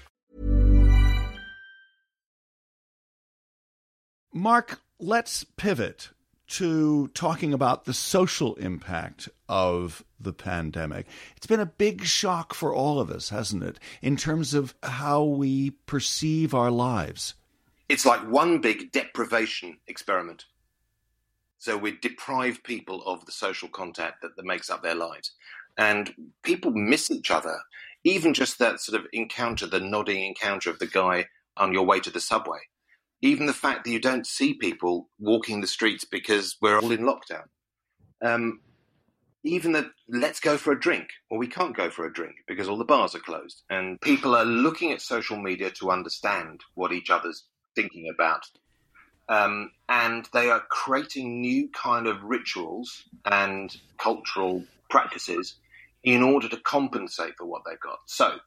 Mark, 4.33 4.79
let's 4.97 5.43
pivot 5.43 6.09
to 6.47 7.09
talking 7.09 7.53
about 7.53 7.83
the 7.83 7.93
social 7.93 8.55
impact 8.55 9.27
of 9.49 10.05
the 10.19 10.31
pandemic. 10.31 11.05
It's 11.35 11.47
been 11.47 11.59
a 11.59 11.65
big 11.65 12.05
shock 12.05 12.53
for 12.53 12.73
all 12.73 12.99
of 12.99 13.09
us, 13.09 13.29
hasn't 13.29 13.63
it, 13.63 13.77
in 14.01 14.15
terms 14.15 14.53
of 14.53 14.73
how 14.83 15.23
we 15.23 15.71
perceive 15.85 16.53
our 16.53 16.71
lives? 16.71 17.33
It's 17.89 18.05
like 18.05 18.21
one 18.21 18.59
big 18.59 18.93
deprivation 18.93 19.77
experiment. 19.87 20.45
So 21.57 21.77
we 21.77 21.97
deprive 21.97 22.63
people 22.63 23.03
of 23.05 23.25
the 23.25 23.33
social 23.33 23.67
contact 23.67 24.21
that, 24.21 24.37
that 24.37 24.45
makes 24.45 24.69
up 24.69 24.81
their 24.81 24.95
lives. 24.95 25.31
And 25.77 26.13
people 26.41 26.71
miss 26.71 27.11
each 27.11 27.31
other. 27.31 27.59
Even 28.05 28.33
just 28.33 28.59
that 28.59 28.79
sort 28.79 28.99
of 28.99 29.07
encounter, 29.11 29.67
the 29.67 29.81
nodding 29.81 30.25
encounter 30.25 30.69
of 30.69 30.79
the 30.79 30.87
guy 30.87 31.25
on 31.57 31.73
your 31.73 31.85
way 31.85 31.99
to 31.99 32.09
the 32.09 32.21
subway 32.21 32.59
even 33.21 33.45
the 33.45 33.53
fact 33.53 33.83
that 33.83 33.91
you 33.91 33.99
don't 33.99 34.25
see 34.25 34.53
people 34.53 35.09
walking 35.19 35.61
the 35.61 35.67
streets 35.67 36.05
because 36.05 36.57
we're 36.61 36.79
all 36.79 36.91
in 36.91 37.01
lockdown. 37.01 37.43
Um, 38.21 38.61
even 39.43 39.71
the 39.71 39.91
let's 40.07 40.39
go 40.39 40.57
for 40.57 40.71
a 40.71 40.79
drink, 40.79 41.09
well, 41.29 41.39
we 41.39 41.47
can't 41.47 41.75
go 41.75 41.89
for 41.89 42.05
a 42.05 42.13
drink 42.13 42.35
because 42.47 42.67
all 42.67 42.77
the 42.77 42.85
bars 42.85 43.15
are 43.15 43.19
closed, 43.19 43.63
and 43.69 43.99
people 44.01 44.35
are 44.35 44.45
looking 44.45 44.91
at 44.91 45.01
social 45.01 45.37
media 45.37 45.71
to 45.71 45.91
understand 45.91 46.61
what 46.75 46.91
each 46.91 47.09
other's 47.09 47.45
thinking 47.75 48.11
about, 48.13 48.43
um, 49.29 49.71
and 49.89 50.27
they 50.33 50.51
are 50.51 50.63
creating 50.69 51.41
new 51.41 51.69
kind 51.69 52.05
of 52.05 52.23
rituals 52.23 53.03
and 53.25 53.75
cultural 53.97 54.63
practices 54.89 55.55
in 56.03 56.21
order 56.21 56.47
to 56.47 56.57
compensate 56.57 57.33
for 57.37 57.45
what 57.45 57.63
they've 57.67 57.79
got. 57.79 57.99
So, 58.05 58.37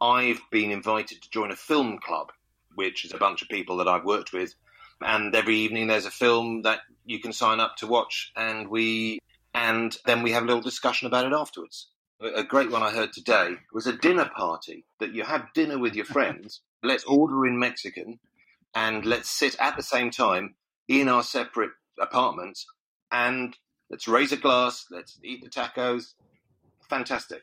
I've 0.00 0.40
been 0.50 0.70
invited 0.70 1.22
to 1.22 1.30
join 1.30 1.50
a 1.50 1.56
film 1.56 1.98
club 1.98 2.30
which 2.74 3.04
is 3.04 3.12
a 3.12 3.18
bunch 3.18 3.42
of 3.42 3.48
people 3.48 3.76
that 3.78 3.88
I've 3.88 4.04
worked 4.04 4.32
with. 4.32 4.54
And 5.00 5.34
every 5.34 5.56
evening 5.56 5.86
there's 5.86 6.06
a 6.06 6.10
film 6.10 6.62
that 6.62 6.80
you 7.04 7.18
can 7.18 7.32
sign 7.32 7.60
up 7.60 7.76
to 7.76 7.86
watch, 7.86 8.32
and 8.36 8.68
we 8.68 9.18
and 9.54 9.96
then 10.06 10.22
we 10.22 10.32
have 10.32 10.44
a 10.44 10.46
little 10.46 10.62
discussion 10.62 11.06
about 11.06 11.26
it 11.26 11.32
afterwards. 11.32 11.88
A 12.20 12.44
great 12.44 12.70
one 12.70 12.82
I 12.82 12.90
heard 12.90 13.12
today 13.12 13.56
was 13.72 13.86
a 13.86 13.96
dinner 13.96 14.30
party 14.36 14.84
that 15.00 15.12
you 15.12 15.24
have 15.24 15.52
dinner 15.54 15.78
with 15.78 15.96
your 15.96 16.04
friends. 16.04 16.60
let's 16.82 17.04
order 17.04 17.46
in 17.46 17.58
Mexican, 17.58 18.18
and 18.74 19.04
let's 19.04 19.28
sit 19.28 19.56
at 19.60 19.76
the 19.76 19.82
same 19.82 20.10
time 20.10 20.54
in 20.88 21.08
our 21.08 21.22
separate 21.22 21.70
apartments, 22.00 22.66
and 23.10 23.56
let's 23.90 24.08
raise 24.08 24.32
a 24.32 24.36
glass, 24.36 24.86
let's 24.90 25.18
eat 25.22 25.42
the 25.42 25.50
tacos. 25.50 26.14
Fantastic. 26.88 27.42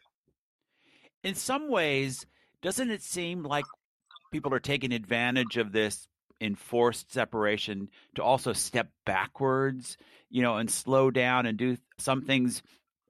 In 1.23 1.35
some 1.35 1.69
ways, 1.69 2.25
doesn't 2.61 2.91
it 2.91 3.01
seem 3.01 3.43
like 3.43 3.65
people 4.31 4.53
are 4.53 4.59
taking 4.59 4.91
advantage 4.91 5.57
of 5.57 5.71
this 5.71 6.07
enforced 6.41 7.11
separation 7.11 7.89
to 8.15 8.23
also 8.23 8.53
step 8.53 8.89
backwards, 9.05 9.97
you 10.29 10.41
know, 10.41 10.57
and 10.57 10.69
slow 10.69 11.11
down 11.11 11.45
and 11.45 11.57
do 11.57 11.77
some 11.97 12.21
things 12.21 12.61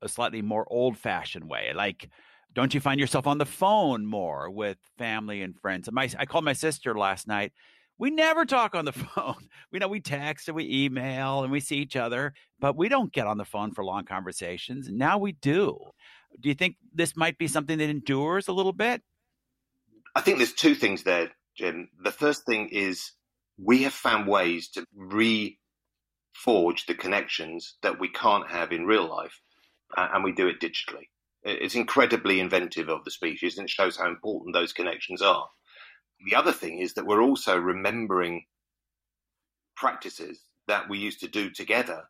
a 0.02 0.10
slightly 0.10 0.42
more 0.42 0.66
old 0.70 0.98
fashioned 0.98 1.48
way. 1.48 1.72
Like, 1.76 2.10
don't 2.54 2.74
you 2.74 2.80
find 2.80 3.00
yourself 3.00 3.28
on 3.28 3.38
the 3.38 3.46
phone 3.46 4.06
more 4.06 4.50
with 4.50 4.78
family 4.98 5.42
and 5.42 5.60
friends? 5.60 5.90
My, 5.92 6.10
I 6.18 6.26
called 6.26 6.46
my 6.46 6.54
sister 6.54 6.98
last 6.98 7.28
night. 7.28 7.54
We 7.98 8.10
never 8.12 8.46
talk 8.46 8.76
on 8.76 8.86
the 8.86 8.94
phone. 9.16 9.48
We 9.72 9.80
know 9.80 9.88
we 9.88 10.00
text 10.00 10.48
and 10.48 10.56
we 10.56 10.86
email 10.86 11.44
and 11.44 11.52
we 11.52 11.60
see 11.60 11.78
each 11.78 11.96
other, 11.96 12.34
but 12.60 12.76
we 12.76 12.90
don't 12.90 13.14
get 13.14 13.28
on 13.28 13.38
the 13.38 13.46
phone 13.46 13.72
for 13.74 13.84
long 13.84 14.06
conversations. 14.06 14.90
Now 14.90 15.18
we 15.18 15.34
do. 15.34 15.78
Do 16.40 16.50
you 16.50 16.56
think 16.56 16.78
this 16.94 17.16
might 17.16 17.38
be 17.38 17.48
something 17.48 17.78
that 17.78 17.90
endures 17.90 18.48
a 18.48 18.54
little 18.54 18.74
bit? 18.74 19.04
I 20.16 20.22
think 20.22 20.38
there's 20.38 20.54
two 20.54 20.76
things 20.76 21.04
there, 21.04 21.32
Jim. 21.56 21.90
The 22.04 22.12
first 22.12 22.46
thing 22.46 22.70
is 22.70 23.12
we 23.58 23.84
have 23.84 23.94
found 23.94 24.28
ways 24.28 24.70
to 24.70 24.86
reforge 24.98 25.56
the 26.88 26.96
connections 26.96 27.76
that 27.82 28.00
we 28.00 28.10
can't 28.10 28.50
have 28.50 28.72
in 28.72 28.86
real 28.86 29.08
life, 29.08 29.42
and 29.96 30.24
we 30.24 30.32
do 30.32 30.48
it 30.48 30.60
digitally. 30.60 31.08
It's 31.44 31.76
incredibly 31.76 32.40
inventive 32.40 32.90
of 32.90 33.06
the 33.06 33.12
species, 33.12 33.58
and 33.58 33.66
it 33.66 33.70
shows 33.70 33.98
how 33.98 34.08
important 34.08 34.54
those 34.54 34.74
connections 34.74 35.22
are. 35.22 35.48
The 36.30 36.36
other 36.36 36.52
thing 36.52 36.80
is 36.80 36.96
that 36.96 37.06
we're 37.06 37.22
also 37.22 37.58
remembering 37.58 38.44
practices 39.76 40.42
that 40.68 40.90
we 40.90 41.00
used 41.00 41.22
to 41.22 41.28
do 41.28 41.50
together 41.50 42.04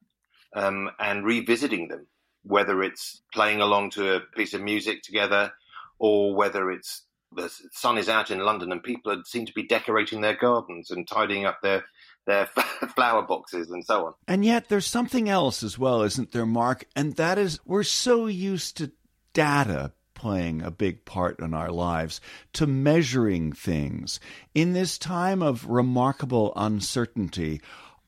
um, 0.55 0.89
and 0.99 1.25
revisiting 1.25 1.87
them, 1.89 2.07
whether 2.43 2.81
it's 2.81 3.21
playing 3.33 3.61
along 3.61 3.91
to 3.91 4.15
a 4.15 4.19
piece 4.19 4.53
of 4.53 4.61
music 4.61 5.03
together 5.03 5.53
or 5.99 6.35
whether 6.35 6.71
it's 6.71 7.05
the 7.31 7.51
sun 7.71 7.97
is 7.97 8.09
out 8.09 8.31
in 8.31 8.39
London 8.39 8.71
and 8.71 8.81
people 8.81 9.21
seem 9.25 9.45
to 9.45 9.53
be 9.53 9.63
decorating 9.63 10.21
their 10.21 10.35
gardens 10.35 10.91
and 10.91 11.07
tidying 11.07 11.45
up 11.45 11.61
their 11.61 11.85
their 12.25 12.45
flower 12.95 13.23
boxes 13.23 13.69
and 13.71 13.83
so 13.83 14.07
on. 14.07 14.13
And 14.27 14.45
yet 14.45 14.69
there's 14.69 14.85
something 14.85 15.29
else 15.29 15.63
as 15.63 15.79
well, 15.79 16.03
isn't 16.03 16.31
there, 16.31 16.45
Mark? 16.45 16.85
And 16.95 17.15
that 17.15 17.37
is 17.37 17.59
we're 17.65 17.83
so 17.83 18.27
used 18.27 18.77
to 18.77 18.91
data 19.33 19.93
playing 20.19 20.61
a 20.61 20.69
big 20.69 21.05
part 21.05 21.39
in 21.39 21.53
our 21.53 21.71
lives, 21.71 22.19
to 22.51 22.67
measuring 22.67 23.53
things. 23.53 24.19
In 24.53 24.73
this 24.73 24.97
time 24.97 25.41
of 25.41 25.65
remarkable 25.65 26.51
uncertainty, 26.57 27.61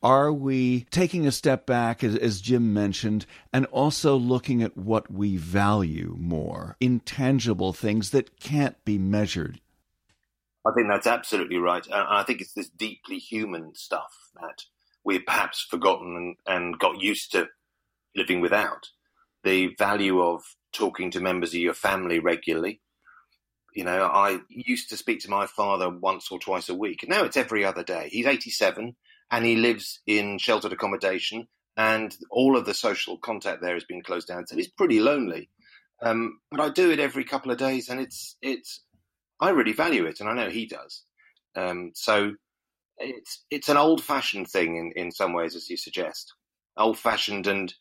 are 0.04 0.34
we 0.34 0.86
taking 0.90 1.28
a 1.28 1.32
step 1.32 1.66
back, 1.66 2.04
as, 2.04 2.16
as, 2.16 2.42
Jim 2.42 2.74
mentioned, 2.74 3.26
and 3.54 3.66
also 3.68 4.16
looking 4.16 4.64
at 4.64 4.76
what 4.76 5.12
we 5.12 5.38
value 5.38 6.16
more, 6.20 6.76
intangible 6.80 7.72
things 7.72 8.10
that 8.10 8.40
can't 8.40 8.84
be 8.84 8.98
measured? 8.98 9.62
I 10.66 10.72
think 10.76 10.88
that's 10.90 11.08
absolutely 11.08 11.58
right. 11.58 11.86
And 11.86 11.96
I 11.96 12.24
think 12.24 12.42
it's 12.42 12.54
this 12.54 12.70
deeply 12.70 13.18
human 13.18 13.76
stuff 13.76 14.32
that 14.40 14.66
we've 15.04 15.26
perhaps 15.26 15.62
forgotten 15.62 16.36
and, 16.48 16.56
and 16.56 16.80
got 16.80 17.02
used 17.02 17.32
to 17.34 17.50
living 18.16 18.42
without. 18.42 18.90
The 19.44 19.76
value 19.78 20.22
of 20.22 20.44
talking 20.72 21.12
to 21.12 21.20
members 21.20 21.54
of 21.54 21.60
your 21.60 21.74
family 21.74 22.20
regularly. 22.20 22.82
You 23.74 23.86
know, 23.86 24.06
I 24.06 24.40
used 24.50 24.90
to 24.90 24.98
speak 24.98 25.22
to 25.22 25.30
my 25.30 25.46
father 25.46 25.90
once 25.90 26.30
or 26.32 26.40
twice 26.40 26.70
a 26.70 26.76
week. 26.76 27.06
Now 27.08 27.24
it's 27.24 27.38
every 27.38 27.64
other 27.64 27.84
day. 27.84 28.10
He's 28.12 28.26
87 28.26 28.96
and 29.32 29.46
he 29.46 29.56
lives 29.56 30.02
in 30.06 30.38
sheltered 30.38 30.74
accommodation, 30.74 31.48
and 31.78 32.16
all 32.30 32.58
of 32.58 32.66
the 32.66 32.74
social 32.74 33.18
contact 33.18 33.62
there 33.62 33.74
has 33.74 33.86
been 33.86 34.04
closed 34.04 34.28
down. 34.28 34.46
So 34.46 34.56
he's 34.56 34.68
pretty 34.68 35.00
lonely. 35.00 35.50
Um, 36.04 36.40
but 36.50 36.60
I 36.60 36.70
do 36.70 36.92
it 36.92 37.00
every 37.00 37.24
couple 37.24 37.52
of 37.52 37.58
days, 37.58 37.90
and 37.90 38.00
it's 38.00 38.36
it's 38.42 38.84
I 39.40 39.50
really 39.50 39.74
value 39.74 40.06
it, 40.06 40.20
and 40.20 40.30
I 40.30 40.34
know 40.34 40.50
he 40.50 40.66
does. 40.66 41.04
Um, 41.56 41.92
so 41.94 42.34
it's 42.98 43.44
it's 43.50 43.70
an 43.70 43.78
old 43.78 44.04
fashioned 44.04 44.48
thing 44.48 44.76
in, 44.76 44.92
in 44.96 45.12
some 45.12 45.34
ways, 45.34 45.56
as 45.56 45.70
you 45.70 45.78
suggest, 45.78 46.34
old 46.78 46.98
fashioned 46.98 47.48
and 47.48 47.74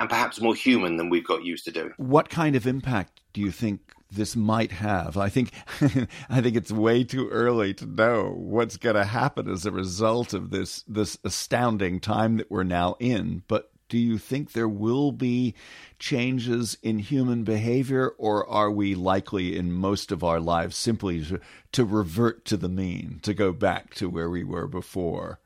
and 0.00 0.08
perhaps 0.08 0.40
more 0.40 0.54
human 0.54 0.96
than 0.96 1.08
we've 1.08 1.26
got 1.26 1.44
used 1.44 1.64
to 1.64 1.70
doing. 1.70 1.92
What 1.96 2.28
kind 2.28 2.56
of 2.56 2.66
impact 2.66 3.20
do 3.32 3.40
you 3.40 3.50
think 3.50 3.92
this 4.14 4.36
might 4.36 4.72
have? 4.72 5.16
I 5.16 5.28
think 5.28 5.50
I 6.28 6.40
think 6.40 6.56
it's 6.56 6.72
way 6.72 7.04
too 7.04 7.28
early 7.28 7.74
to 7.74 7.86
know 7.86 8.34
what's 8.36 8.76
going 8.76 8.96
to 8.96 9.04
happen 9.04 9.48
as 9.48 9.66
a 9.66 9.70
result 9.70 10.32
of 10.32 10.50
this 10.50 10.82
this 10.88 11.18
astounding 11.24 12.00
time 12.00 12.36
that 12.38 12.50
we're 12.50 12.64
now 12.64 12.96
in, 12.98 13.42
but 13.48 13.70
do 13.88 13.98
you 13.98 14.18
think 14.18 14.52
there 14.52 14.68
will 14.68 15.12
be 15.12 15.54
changes 15.98 16.76
in 16.82 16.98
human 16.98 17.44
behavior, 17.44 18.08
or 18.18 18.48
are 18.48 18.70
we 18.70 18.94
likely 18.94 19.56
in 19.56 19.72
most 19.72 20.10
of 20.10 20.24
our 20.24 20.40
lives 20.40 20.76
simply 20.76 21.24
to, 21.24 21.40
to 21.72 21.84
revert 21.84 22.44
to 22.46 22.56
the 22.56 22.68
mean, 22.68 23.20
to 23.22 23.34
go 23.34 23.52
back 23.52 23.94
to 23.94 24.08
where 24.08 24.30
we 24.30 24.42
were 24.42 24.66
before? 24.66 25.38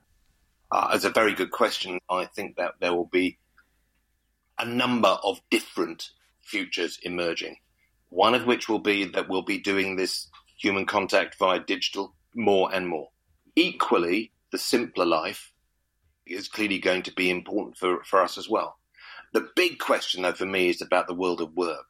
Uh, 0.70 0.90
it's 0.94 1.04
a 1.04 1.11
very 1.11 1.35
good 1.35 1.50
question. 1.50 1.98
I 2.09 2.26
think 2.26 2.57
that 2.57 2.74
there 2.81 2.94
will 2.94 3.07
be 3.07 3.38
a 4.59 4.64
number 4.64 5.18
of 5.22 5.40
different 5.50 6.11
futures 6.40 6.98
emerging. 7.02 7.57
One 8.11 8.35
of 8.35 8.47
which 8.47 8.68
will 8.68 8.79
be 8.79 9.05
that 9.05 9.29
we'll 9.29 9.42
be 9.42 9.59
doing 9.59 9.97
this 9.97 10.29
human 10.59 10.87
contact 10.87 11.37
via 11.38 11.61
digital 11.61 12.14
more 12.35 12.73
and 12.73 12.88
more. 12.88 13.09
Equally, 13.55 14.33
the 14.51 14.59
simpler 14.59 15.07
life 15.07 15.53
is 16.27 16.49
clearly 16.49 16.79
going 16.79 17.03
to 17.03 17.12
be 17.12 17.31
important 17.31 17.77
for, 17.77 18.03
for 18.05 18.23
us 18.23 18.38
as 18.38 18.49
well. 18.49 18.79
The 19.33 19.49
big 19.57 19.79
question, 19.79 20.23
though, 20.23 20.33
for 20.33 20.47
me 20.47 20.68
is 20.68 20.81
about 20.81 21.07
the 21.07 21.14
world 21.14 21.40
of 21.40 21.55
work. 21.55 21.87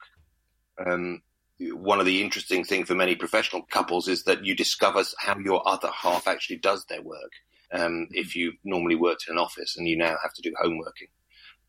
Um, 0.85 1.21
one 1.59 1.99
of 1.99 2.05
the 2.05 2.21
interesting 2.21 2.63
things 2.63 2.87
for 2.87 2.95
many 2.95 3.15
professional 3.15 3.63
couples 3.63 4.07
is 4.07 4.23
that 4.23 4.45
you 4.45 4.55
discover 4.55 5.03
how 5.19 5.37
your 5.39 5.67
other 5.67 5.89
half 5.89 6.27
actually 6.27 6.57
does 6.57 6.85
their 6.85 7.01
work. 7.01 7.31
Um, 7.71 8.07
if 8.11 8.35
you 8.35 8.53
normally 8.63 8.95
worked 8.95 9.25
in 9.27 9.35
an 9.35 9.39
office 9.39 9.77
and 9.77 9.87
you 9.87 9.97
now 9.97 10.15
have 10.21 10.33
to 10.33 10.41
do 10.41 10.53
homeworking, 10.63 11.09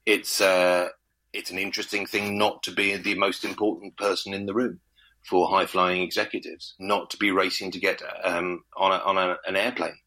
it's 0.06 0.40
uh, 0.40 0.88
it's 1.32 1.50
an 1.50 1.58
interesting 1.58 2.06
thing 2.06 2.36
not 2.36 2.62
to 2.64 2.72
be 2.72 2.96
the 2.96 3.14
most 3.14 3.44
important 3.44 3.96
person 3.96 4.34
in 4.34 4.46
the 4.46 4.54
room 4.54 4.80
for 5.22 5.48
high 5.48 5.66
flying 5.66 6.02
executives, 6.02 6.74
not 6.78 7.10
to 7.10 7.16
be 7.16 7.30
racing 7.30 7.70
to 7.72 7.80
get 7.80 8.02
um, 8.24 8.64
on, 8.76 8.92
a, 8.92 8.96
on 8.96 9.18
a, 9.18 9.36
an 9.46 9.56
airplane 9.56 9.98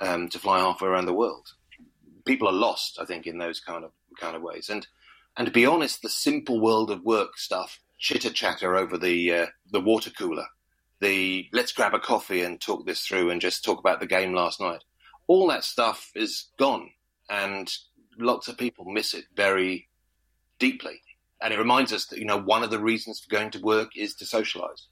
um, 0.00 0.28
to 0.28 0.38
fly 0.38 0.58
halfway 0.58 0.88
around 0.88 1.06
the 1.06 1.12
world. 1.12 1.48
People 2.24 2.48
are 2.48 2.52
lost, 2.52 2.98
I 3.00 3.04
think, 3.04 3.26
in 3.26 3.38
those 3.38 3.60
kind 3.60 3.84
of 3.84 3.92
kind 4.18 4.36
of 4.36 4.42
ways. 4.42 4.68
And 4.68 4.86
and 5.36 5.46
to 5.46 5.52
be 5.52 5.66
honest, 5.66 6.02
the 6.02 6.08
simple 6.08 6.60
world 6.60 6.90
of 6.90 7.02
work 7.02 7.38
stuff, 7.38 7.80
chitter 7.98 8.30
chatter 8.30 8.76
over 8.76 8.96
the 8.96 9.32
uh, 9.32 9.46
the 9.70 9.80
water 9.80 10.10
cooler, 10.10 10.46
the 11.00 11.48
let's 11.52 11.72
grab 11.72 11.94
a 11.94 11.98
coffee 11.98 12.42
and 12.42 12.60
talk 12.60 12.86
this 12.86 13.00
through 13.00 13.30
and 13.30 13.40
just 13.40 13.64
talk 13.64 13.78
about 13.78 14.00
the 14.00 14.06
game 14.06 14.34
last 14.34 14.60
night. 14.60 14.84
All 15.26 15.48
that 15.48 15.64
stuff 15.64 16.10
is 16.14 16.50
gone, 16.58 16.90
and 17.28 17.72
lots 18.18 18.48
of 18.48 18.58
people 18.58 18.84
miss 18.84 19.14
it 19.14 19.24
very 19.34 19.88
deeply. 20.62 21.02
And 21.42 21.52
it 21.52 21.58
reminds 21.58 21.92
us 21.92 22.06
that 22.06 22.20
you 22.20 22.24
know 22.24 22.40
one 22.40 22.62
of 22.62 22.70
the 22.70 22.78
reasons 22.78 23.18
for 23.18 23.28
going 23.28 23.50
to 23.50 23.60
work 23.60 23.90
is 23.96 24.14
to 24.16 24.24
socialize 24.24 24.86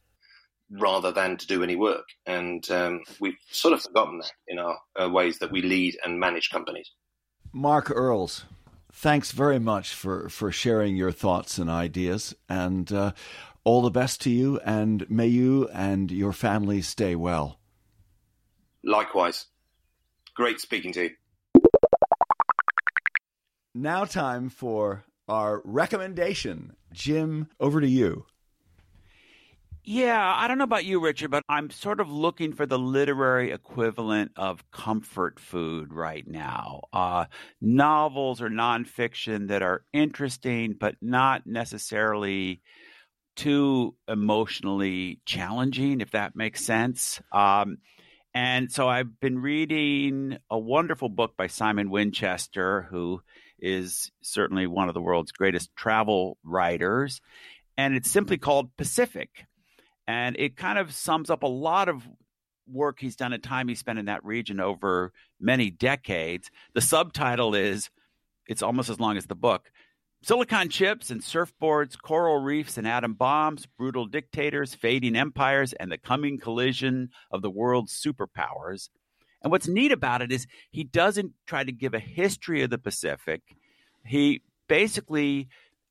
rather 0.69 1.13
than 1.13 1.37
to 1.37 1.47
do 1.47 1.63
any 1.63 1.77
work. 1.77 2.07
And 2.27 2.69
um, 2.71 3.03
we've 3.21 3.39
sort 3.51 3.75
of 3.75 3.83
forgotten 3.83 4.19
that 4.19 4.33
in 4.49 4.59
our 4.59 4.79
uh, 5.01 5.09
ways 5.09 5.39
that 5.39 5.53
we 5.53 5.63
lead 5.63 5.97
and 6.05 6.19
manage 6.19 6.51
companies. 6.51 6.91
Mark 7.53 7.91
Earls, 7.91 8.45
thanks 8.93 9.31
very 9.33 9.59
much 9.59 9.95
for, 9.95 10.29
for 10.29 10.53
sharing 10.53 10.97
your 10.97 11.13
thoughts 11.13 11.59
and 11.59 11.71
ideas. 11.71 12.35
And 12.49 12.93
uh, 12.93 13.13
all 13.65 13.83
the 13.83 13.91
best 13.91 14.21
to 14.23 14.31
you. 14.31 14.59
And 14.65 15.09
may 15.11 15.27
you 15.27 15.69
and 15.73 16.11
your 16.11 16.33
family 16.33 16.83
stay 16.83 17.15
well. 17.15 17.59
Likewise. 18.83 19.47
Great 20.35 20.61
speaking 20.61 20.93
to 20.93 21.03
you. 21.05 21.11
Now, 23.75 24.05
time 24.05 24.49
for 24.49 25.05
our 25.31 25.63
recommendation. 25.65 26.75
Jim, 26.93 27.49
over 27.61 27.81
to 27.81 27.89
you. 27.89 28.27
Yeah, 29.83 30.35
I 30.37 30.47
don't 30.47 30.59
know 30.59 30.65
about 30.65 30.85
you, 30.85 31.01
Richard, 31.01 31.31
but 31.31 31.43
I'm 31.49 31.71
sort 31.71 32.01
of 32.01 32.11
looking 32.11 32.53
for 32.53 32.67
the 32.67 32.79
literary 32.79 33.51
equivalent 33.51 34.33
of 34.37 34.71
comfort 34.71 35.41
food 35.41 35.95
right 35.95 36.27
now. 36.27 36.83
Uh, 36.93 37.25
novels 37.61 38.43
or 38.43 38.51
nonfiction 38.51 39.49
that 39.49 39.63
are 39.63 39.85
interesting, 39.93 40.77
but 40.79 40.97
not 41.01 41.47
necessarily 41.47 42.61
too 43.37 43.95
emotionally 44.07 45.21
challenging, 45.25 46.03
if 46.03 46.11
that 46.11 46.37
makes 46.37 46.65
sense. 46.65 47.23
Um, 47.33 47.79
and 48.35 48.71
so 48.71 48.87
I've 48.89 49.19
been 49.19 49.39
reading 49.39 50.39
a 50.51 50.59
wonderful 50.59 51.09
book 51.09 51.37
by 51.37 51.47
Simon 51.47 51.91
Winchester, 51.91 52.87
who 52.91 53.23
is 53.63 54.11
certainly 54.23 54.67
one 54.67 54.89
of 54.89 54.95
the 54.95 55.01
world's 55.01 55.33
greatest 55.33 55.75
travel 55.77 56.39
writers. 56.45 57.21
And 57.77 57.95
it's 57.95 58.11
simply 58.11 58.37
mm-hmm. 58.37 58.45
called 58.45 58.77
Pacific 58.77 59.47
and 60.11 60.37
it 60.41 60.57
kind 60.57 60.77
of 60.77 60.93
sums 60.93 61.31
up 61.31 61.45
a 61.45 61.49
lot 61.49 61.89
of 61.89 62.03
work 62.67 62.99
he's 62.99 63.15
done 63.15 63.33
and 63.33 63.43
time 63.43 63.69
he 63.69 63.77
spent 63.77 63.99
in 63.99 64.07
that 64.07 64.25
region 64.25 64.59
over 64.59 65.13
many 65.41 65.71
decades. 65.71 66.51
The 66.75 66.81
subtitle 66.81 67.55
is 67.55 67.91
it's 68.49 68.63
almost 68.63 68.91
as 68.91 68.99
long 68.99 69.17
as 69.17 69.27
the 69.27 69.37
book. 69.37 69.71
Silicon 70.23 70.69
chips 70.69 71.11
and 71.11 71.23
surfboards, 71.23 71.97
coral 71.97 72.41
reefs 72.41 72.77
and 72.77 72.89
atom 72.89 73.15
bombs, 73.15 73.67
brutal 73.79 74.05
dictators, 74.05 74.75
fading 74.75 75.15
empires, 75.15 75.73
and 75.75 75.93
the 75.93 75.97
coming 75.97 76.39
collision 76.39 77.11
of 77.31 77.41
the 77.41 77.51
world's 77.51 77.93
superpowers. 77.93 78.89
And 79.43 79.51
what's 79.51 79.69
neat 79.69 79.93
about 79.93 80.23
it 80.23 80.33
is 80.33 80.47
he 80.71 80.85
doesn't 80.85 81.33
try 81.47 81.65
to 81.65 81.73
give 81.73 81.95
a 81.95 81.99
history 82.01 82.63
of 82.63 82.71
the 82.71 82.79
Pacific. 82.79 83.43
He 84.05 84.43
basically 84.69 85.49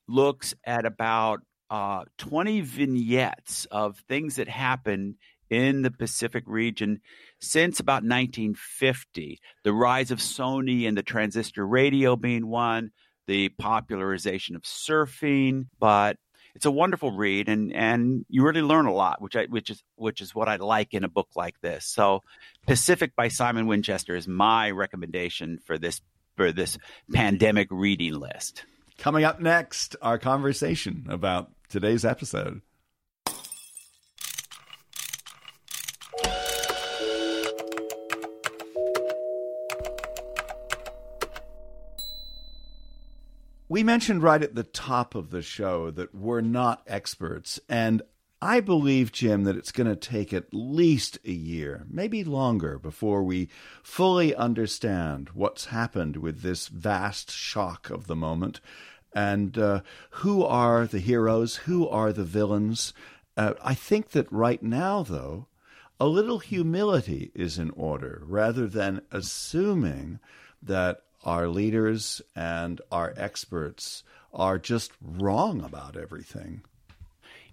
looks 0.08 0.54
at 0.64 0.84
about 0.84 1.40
uh, 1.70 2.04
20 2.18 2.60
vignettes 2.62 3.66
of 3.70 3.98
things 4.08 4.36
that 4.36 4.48
happened 4.48 5.14
in 5.48 5.82
the 5.82 5.90
Pacific 5.90 6.44
region 6.46 7.00
since 7.40 7.80
about 7.80 8.04
1950. 8.04 9.38
The 9.64 9.72
rise 9.72 10.10
of 10.10 10.18
Sony 10.18 10.86
and 10.86 10.96
the 10.96 11.02
transistor 11.02 11.66
radio 11.66 12.16
being 12.16 12.46
one, 12.46 12.90
the 13.26 13.48
popularization 13.50 14.56
of 14.56 14.62
surfing, 14.62 15.66
but 15.78 16.16
it's 16.54 16.66
a 16.66 16.70
wonderful 16.70 17.10
read 17.12 17.48
and 17.48 17.72
and 17.72 18.24
you 18.28 18.44
really 18.44 18.62
learn 18.62 18.86
a 18.86 18.92
lot 18.92 19.20
which 19.20 19.36
I 19.36 19.46
which 19.46 19.70
is 19.70 19.82
which 19.96 20.20
is 20.20 20.34
what 20.34 20.48
I 20.48 20.56
like 20.56 20.94
in 20.94 21.04
a 21.04 21.08
book 21.08 21.28
like 21.36 21.60
this. 21.60 21.86
So 21.86 22.22
Pacific 22.66 23.14
by 23.16 23.28
Simon 23.28 23.66
Winchester 23.66 24.16
is 24.16 24.28
my 24.28 24.70
recommendation 24.70 25.58
for 25.64 25.78
this 25.78 26.00
for 26.36 26.52
this 26.52 26.78
pandemic 27.12 27.68
reading 27.70 28.14
list. 28.14 28.64
Coming 28.98 29.24
up 29.24 29.40
next, 29.40 29.96
our 30.02 30.18
conversation 30.18 31.06
about 31.08 31.50
today's 31.68 32.04
episode. 32.04 32.60
We 43.70 43.84
mentioned 43.84 44.24
right 44.24 44.42
at 44.42 44.56
the 44.56 44.64
top 44.64 45.14
of 45.14 45.30
the 45.30 45.42
show 45.42 45.92
that 45.92 46.12
we're 46.12 46.40
not 46.40 46.82
experts, 46.88 47.60
and 47.68 48.02
I 48.42 48.58
believe, 48.58 49.12
Jim, 49.12 49.44
that 49.44 49.56
it's 49.56 49.70
going 49.70 49.86
to 49.86 49.94
take 49.94 50.32
at 50.32 50.52
least 50.52 51.18
a 51.24 51.30
year, 51.30 51.86
maybe 51.88 52.24
longer, 52.24 52.80
before 52.80 53.22
we 53.22 53.48
fully 53.84 54.34
understand 54.34 55.30
what's 55.34 55.66
happened 55.66 56.16
with 56.16 56.42
this 56.42 56.66
vast 56.66 57.30
shock 57.30 57.90
of 57.90 58.08
the 58.08 58.16
moment 58.16 58.60
and 59.12 59.56
uh, 59.56 59.82
who 60.10 60.42
are 60.42 60.84
the 60.84 60.98
heroes, 60.98 61.54
who 61.54 61.88
are 61.88 62.12
the 62.12 62.24
villains. 62.24 62.92
Uh, 63.36 63.54
I 63.62 63.74
think 63.74 64.10
that 64.10 64.32
right 64.32 64.64
now, 64.64 65.04
though, 65.04 65.46
a 66.00 66.08
little 66.08 66.40
humility 66.40 67.30
is 67.36 67.56
in 67.56 67.70
order 67.76 68.24
rather 68.26 68.66
than 68.66 69.02
assuming 69.12 70.18
that 70.60 71.04
our 71.24 71.48
leaders 71.48 72.22
and 72.34 72.80
our 72.90 73.12
experts 73.16 74.02
are 74.32 74.58
just 74.58 74.92
wrong 75.02 75.62
about 75.62 75.96
everything. 75.96 76.62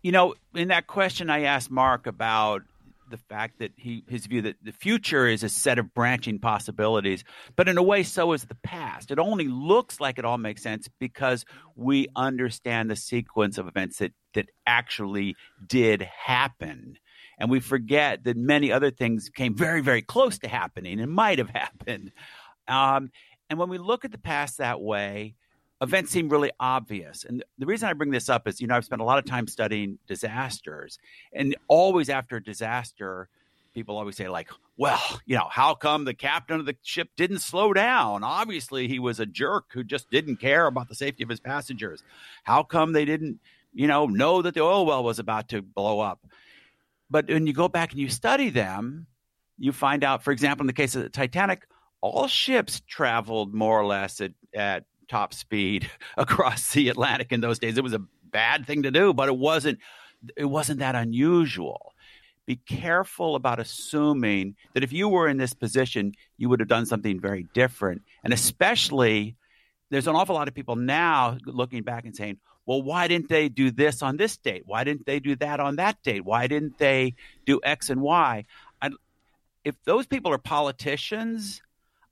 You 0.01 0.11
know, 0.11 0.35
in 0.55 0.69
that 0.69 0.87
question 0.87 1.29
I 1.29 1.43
asked 1.43 1.71
Mark 1.71 2.07
about 2.07 2.63
the 3.09 3.17
fact 3.17 3.59
that 3.59 3.71
he 3.77 4.03
his 4.07 4.25
view 4.25 4.41
that 4.41 4.57
the 4.61 4.71
future 4.71 5.27
is 5.27 5.43
a 5.43 5.49
set 5.49 5.79
of 5.79 5.93
branching 5.93 6.39
possibilities, 6.39 7.23
but 7.55 7.69
in 7.69 7.77
a 7.77 7.83
way, 7.83 8.03
so 8.03 8.33
is 8.33 8.45
the 8.45 8.55
past. 8.55 9.11
It 9.11 9.19
only 9.19 9.47
looks 9.47 9.99
like 9.99 10.19
it 10.19 10.25
all 10.25 10.37
makes 10.37 10.61
sense 10.61 10.89
because 10.99 11.45
we 11.75 12.07
understand 12.15 12.89
the 12.89 12.95
sequence 12.95 13.57
of 13.57 13.67
events 13.67 13.99
that 13.99 14.13
that 14.33 14.49
actually 14.65 15.35
did 15.65 16.01
happen. 16.01 16.97
And 17.39 17.49
we 17.49 17.59
forget 17.59 18.23
that 18.23 18.35
many 18.35 18.71
other 18.71 18.91
things 18.91 19.29
came 19.29 19.55
very, 19.55 19.81
very 19.81 20.01
close 20.01 20.39
to 20.39 20.47
happening 20.47 20.99
and 20.99 21.11
might 21.11 21.37
have 21.37 21.49
happened. 21.49 22.11
Um, 22.67 23.11
and 23.49 23.59
when 23.59 23.69
we 23.69 23.77
look 23.77 24.05
at 24.05 24.11
the 24.11 24.17
past 24.17 24.57
that 24.57 24.81
way, 24.81 25.35
mm-hmm. 25.35 25.83
events 25.83 26.11
seem 26.11 26.29
really 26.29 26.51
obvious. 26.59 27.23
And 27.23 27.43
the 27.57 27.65
reason 27.65 27.89
I 27.89 27.93
bring 27.93 28.11
this 28.11 28.29
up 28.29 28.47
is, 28.47 28.59
you 28.61 28.67
know, 28.67 28.75
I've 28.75 28.85
spent 28.85 29.01
a 29.01 29.05
lot 29.05 29.19
of 29.19 29.25
time 29.25 29.47
studying 29.47 29.99
disasters, 30.07 30.99
and 31.33 31.55
always 31.67 32.09
after 32.09 32.37
a 32.37 32.43
disaster, 32.43 33.29
people 33.73 33.97
always 33.97 34.15
say, 34.15 34.27
like, 34.27 34.49
well, 34.77 35.19
you 35.25 35.35
know, 35.35 35.47
how 35.49 35.75
come 35.75 36.05
the 36.05 36.13
captain 36.13 36.59
of 36.59 36.65
the 36.65 36.75
ship 36.81 37.09
didn't 37.15 37.39
slow 37.39 37.73
down? 37.73 38.23
Obviously, 38.23 38.87
he 38.87 38.97
was 38.97 39.19
a 39.19 39.25
jerk 39.25 39.65
who 39.71 39.83
just 39.83 40.09
didn't 40.09 40.37
care 40.37 40.65
about 40.65 40.89
the 40.89 40.95
safety 40.95 41.23
of 41.23 41.29
his 41.29 41.39
passengers. 41.39 42.03
How 42.43 42.63
come 42.63 42.93
they 42.93 43.05
didn't, 43.05 43.39
you 43.73 43.87
know, 43.87 44.07
know 44.07 44.41
that 44.41 44.55
the 44.55 44.61
oil 44.61 44.85
well 44.85 45.03
was 45.03 45.19
about 45.19 45.49
to 45.49 45.61
blow 45.61 45.99
up? 45.99 46.19
But 47.09 47.27
when 47.27 47.47
you 47.47 47.53
go 47.53 47.67
back 47.67 47.91
and 47.91 48.01
you 48.01 48.09
study 48.09 48.49
them, 48.49 49.05
you 49.59 49.71
find 49.71 50.03
out, 50.03 50.23
for 50.23 50.31
example, 50.31 50.63
in 50.63 50.67
the 50.67 50.73
case 50.73 50.95
of 50.95 51.03
the 51.03 51.09
Titanic, 51.09 51.67
all 52.01 52.27
ships 52.27 52.81
traveled 52.87 53.53
more 53.53 53.79
or 53.79 53.85
less 53.85 54.21
at, 54.21 54.31
at 54.53 54.85
top 55.07 55.33
speed 55.33 55.89
across 56.17 56.73
the 56.73 56.89
Atlantic 56.89 57.31
in 57.31 57.41
those 57.41 57.59
days. 57.59 57.77
It 57.77 57.83
was 57.83 57.93
a 57.93 58.03
bad 58.31 58.65
thing 58.65 58.83
to 58.83 58.91
do, 58.91 59.13
but 59.13 59.29
it 59.29 59.37
wasn't 59.37 59.79
it 60.35 60.45
wasn't 60.45 60.79
that 60.79 60.95
unusual. 60.95 61.93
Be 62.45 62.55
careful 62.55 63.35
about 63.35 63.59
assuming 63.59 64.55
that 64.73 64.83
if 64.83 64.93
you 64.93 65.09
were 65.09 65.27
in 65.27 65.37
this 65.37 65.53
position, 65.53 66.13
you 66.37 66.49
would 66.49 66.59
have 66.59 66.69
done 66.69 66.85
something 66.85 67.19
very 67.19 67.45
different. 67.53 68.03
And 68.23 68.33
especially 68.33 69.35
there's 69.89 70.07
an 70.07 70.15
awful 70.15 70.35
lot 70.35 70.47
of 70.47 70.53
people 70.53 70.75
now 70.75 71.37
looking 71.45 71.83
back 71.83 72.05
and 72.05 72.15
saying, 72.15 72.37
well, 72.65 72.81
why 72.81 73.07
didn't 73.07 73.29
they 73.29 73.47
do 73.47 73.71
this 73.71 74.01
on 74.01 74.17
this 74.17 74.37
date? 74.37 74.63
Why 74.65 74.83
didn't 74.83 75.05
they 75.05 75.19
do 75.19 75.35
that 75.37 75.59
on 75.59 75.77
that 75.77 76.01
date? 76.03 76.25
Why 76.25 76.47
didn't 76.47 76.77
they 76.77 77.15
do 77.45 77.59
X 77.63 77.89
and 77.89 78.01
Y? 78.01 78.45
If 79.63 79.75
those 79.83 80.07
people 80.07 80.31
are 80.31 80.37
politicians, 80.37 81.61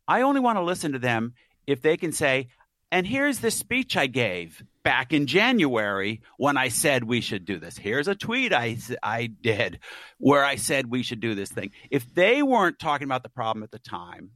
I 0.08 0.22
only 0.22 0.40
want 0.40 0.58
to 0.58 0.64
listen 0.64 0.94
to 0.94 1.00
them 1.00 1.34
if 1.68 1.82
they 1.82 1.98
can 1.98 2.12
say, 2.12 2.50
And 2.92 3.06
here's 3.06 3.40
the 3.40 3.52
speech 3.52 3.98
I 3.98 4.08
gave 4.08 4.64
back 4.84 5.14
in 5.14 5.26
January 5.26 6.22
when 6.38 6.58
I 6.58 6.70
said 6.70 7.04
we 7.04 7.22
should 7.22 7.44
do 7.46 7.60
this. 7.60 7.78
Here's 7.78 8.08
a 8.08 8.16
tweet 8.16 8.54
I, 8.54 8.78
I 9.02 9.28
did 9.28 9.80
where 10.20 10.46
I 10.46 10.56
said 10.56 10.90
we 10.90 11.04
should 11.04 11.20
do 11.20 11.36
this 11.36 11.52
thing. 11.52 11.72
If 11.90 12.14
they 12.14 12.44
weren't 12.44 12.80
talking 12.80 13.06
about 13.06 13.24
the 13.24 13.30
problem 13.30 13.64
at 13.64 13.72
the 13.72 13.80
time, 13.80 14.32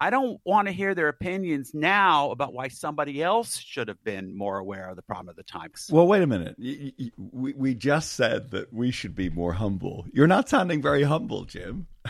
I 0.00 0.10
don't 0.10 0.40
want 0.44 0.68
to 0.68 0.72
hear 0.72 0.94
their 0.94 1.08
opinions 1.08 1.72
now 1.74 2.30
about 2.30 2.52
why 2.52 2.68
somebody 2.68 3.20
else 3.20 3.56
should 3.58 3.88
have 3.88 4.02
been 4.04 4.36
more 4.36 4.58
aware 4.58 4.90
of 4.90 4.96
the 4.96 5.02
problem 5.02 5.28
at 5.28 5.36
the 5.36 5.42
time. 5.42 5.72
Well, 5.90 6.06
wait 6.06 6.22
a 6.22 6.26
minute. 6.26 6.54
We, 6.58 7.52
we 7.54 7.74
just 7.74 8.12
said 8.12 8.52
that 8.52 8.72
we 8.72 8.92
should 8.92 9.16
be 9.16 9.28
more 9.28 9.54
humble. 9.54 10.06
You're 10.12 10.28
not 10.28 10.48
sounding 10.48 10.80
very 10.80 11.02
humble, 11.02 11.44
Jim. 11.44 11.88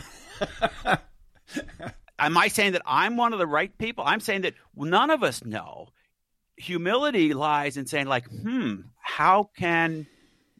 Am 2.18 2.36
I 2.36 2.48
saying 2.48 2.72
that 2.72 2.82
I'm 2.86 3.16
one 3.16 3.32
of 3.32 3.38
the 3.38 3.46
right 3.46 3.76
people? 3.78 4.04
I'm 4.06 4.20
saying 4.20 4.42
that 4.42 4.54
none 4.76 5.10
of 5.10 5.22
us 5.22 5.44
know. 5.44 5.88
Humility 6.56 7.34
lies 7.34 7.76
in 7.76 7.86
saying, 7.86 8.06
like, 8.06 8.26
hmm, 8.26 8.80
how 9.00 9.50
can 9.56 10.06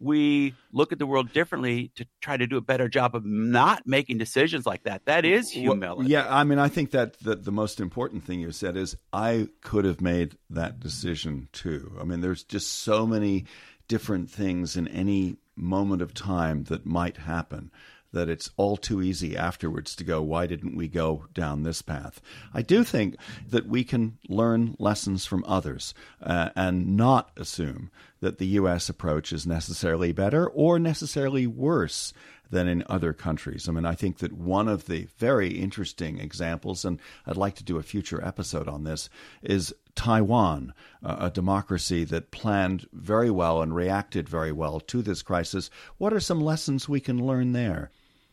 we 0.01 0.55
look 0.73 0.93
at 0.93 0.99
the 0.99 1.07
world 1.07 1.33
differently 1.33 1.91
to 1.97 2.07
try 2.21 2.37
to 2.37 2.47
do 2.47 2.57
a 2.57 2.61
better 2.61 2.89
job 2.89 3.15
of 3.15 3.25
not 3.25 3.87
making 3.87 4.19
decisions 4.19 4.67
like 4.67 4.85
that. 4.85 5.05
That 5.07 5.25
is 5.25 5.51
humility. 5.51 5.99
Well, 6.03 6.09
yeah, 6.09 6.27
I 6.29 6.45
mean, 6.45 6.59
I 6.59 6.69
think 6.69 6.93
that 6.93 7.19
the, 7.21 7.35
the 7.35 7.53
most 7.53 7.81
important 7.81 8.25
thing 8.25 8.41
you 8.41 8.53
said 8.53 8.77
is 8.77 8.97
I 9.13 9.49
could 9.61 9.85
have 9.85 10.01
made 10.01 10.37
that 10.51 10.81
decision 10.81 11.49
too. 11.53 11.97
I 12.01 12.05
mean, 12.05 12.21
there's 12.21 12.45
just 12.45 12.81
so 12.81 13.07
many 13.07 13.45
different 13.89 14.31
things 14.31 14.77
in 14.77 14.87
any 14.89 15.37
moment 15.57 16.03
of 16.03 16.15
time 16.15 16.65
that 16.65 16.87
might 16.87 17.17
happen 17.17 17.71
that 18.13 18.29
it's 18.29 18.51
all 18.57 18.77
too 18.77 19.03
easy 19.03 19.37
afterwards 19.37 19.95
to 19.97 20.05
go, 20.05 20.23
why 20.23 20.47
didn't 20.47 20.77
we 20.77 20.89
go 20.89 21.27
down 21.35 21.63
this 21.63 21.83
path? 21.83 22.21
I 22.55 22.63
do 22.63 22.85
think 22.85 23.17
that 23.49 23.67
we 23.67 23.85
can 23.85 24.19
learn 24.29 24.77
lessons 24.79 25.27
from 25.27 25.45
others 25.47 25.95
uh, 26.23 26.51
and 26.57 26.97
not 26.97 27.31
assume 27.37 27.91
that 28.21 28.39
the 28.39 28.47
U.S. 28.47 28.89
approach 28.89 29.33
is 29.33 29.47
necessarily 29.47 30.13
better 30.13 30.49
or 30.49 30.79
necessarily 30.79 31.47
worse 31.47 32.13
than 32.51 32.67
in 32.67 32.83
other 32.89 33.13
countries. 33.13 33.69
I 33.69 33.73
mean, 33.73 33.85
I 33.85 33.95
think 33.95 34.19
that 34.19 34.33
one 34.33 34.69
of 34.69 34.87
the 34.87 35.07
very 35.19 35.51
interesting 35.51 36.19
examples, 36.19 36.85
and 36.85 36.99
I'd 37.27 37.37
like 37.37 37.57
to 37.57 37.65
do 37.65 37.77
a 37.77 37.83
future 37.83 38.25
episode 38.25 38.69
on 38.69 38.85
this, 38.85 39.11
is 39.43 39.75
Taiwan, 39.95 40.73
a 41.03 41.31
democracy 41.31 42.05
that 42.05 42.31
planned 42.31 42.89
very 42.93 43.31
well 43.31 43.61
and 43.61 43.75
reacted 43.75 44.29
very 44.29 44.53
well 44.53 44.81
to 44.81 45.03
this 45.03 45.23
crisis. 45.23 45.71
What 45.99 46.13
are 46.13 46.21
some 46.21 46.41
lessons 46.41 46.89
we 46.89 47.01
can 47.01 47.27
learn 47.27 47.53
there? 47.53 47.91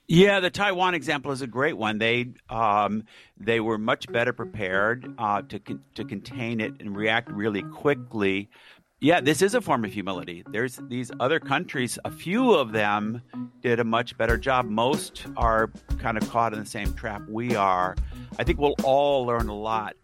Yeah, 0.08 0.40
the 0.40 0.52
Taiwan 0.52 0.94
example 0.94 1.32
is 1.32 1.42
a 1.42 1.48
great 1.48 1.78
one. 1.78 1.98
They 1.98 2.34
um, 2.50 3.04
they 3.38 3.60
were 3.60 3.78
much 3.78 4.12
better 4.12 4.34
prepared 4.34 5.12
uh, 5.18 5.42
to 5.44 5.60
con- 5.60 5.84
to 5.96 6.06
contain 6.06 6.62
it 6.62 6.74
and 6.80 6.96
react 6.96 7.32
really 7.32 7.64
quickly. 7.64 8.50
Yeah, 9.02 9.20
this 9.20 9.42
is 9.42 9.56
a 9.56 9.62
form 9.62 9.84
of 9.84 9.92
humility. 9.92 10.44
There's 10.50 10.80
these 10.88 11.12
other 11.20 11.40
countries, 11.40 12.00
a 12.06 12.12
few 12.12 12.54
of 12.54 12.72
them 12.72 13.22
did 13.62 13.80
a 13.80 13.84
much 13.84 14.18
better 14.18 14.38
job. 14.38 14.66
Most 14.66 15.26
are 15.36 15.70
kind 16.00 16.18
of 16.18 16.30
caught 16.30 16.54
in 16.54 16.60
the 16.60 16.66
same 16.66 16.94
trap 16.94 17.22
we 17.28 17.56
are. 17.56 17.96
I 18.40 18.44
think 18.44 18.60
we'll 18.60 18.76
all 18.84 19.26
learn 19.26 19.50
a 19.50 19.56
lot. 19.56 19.96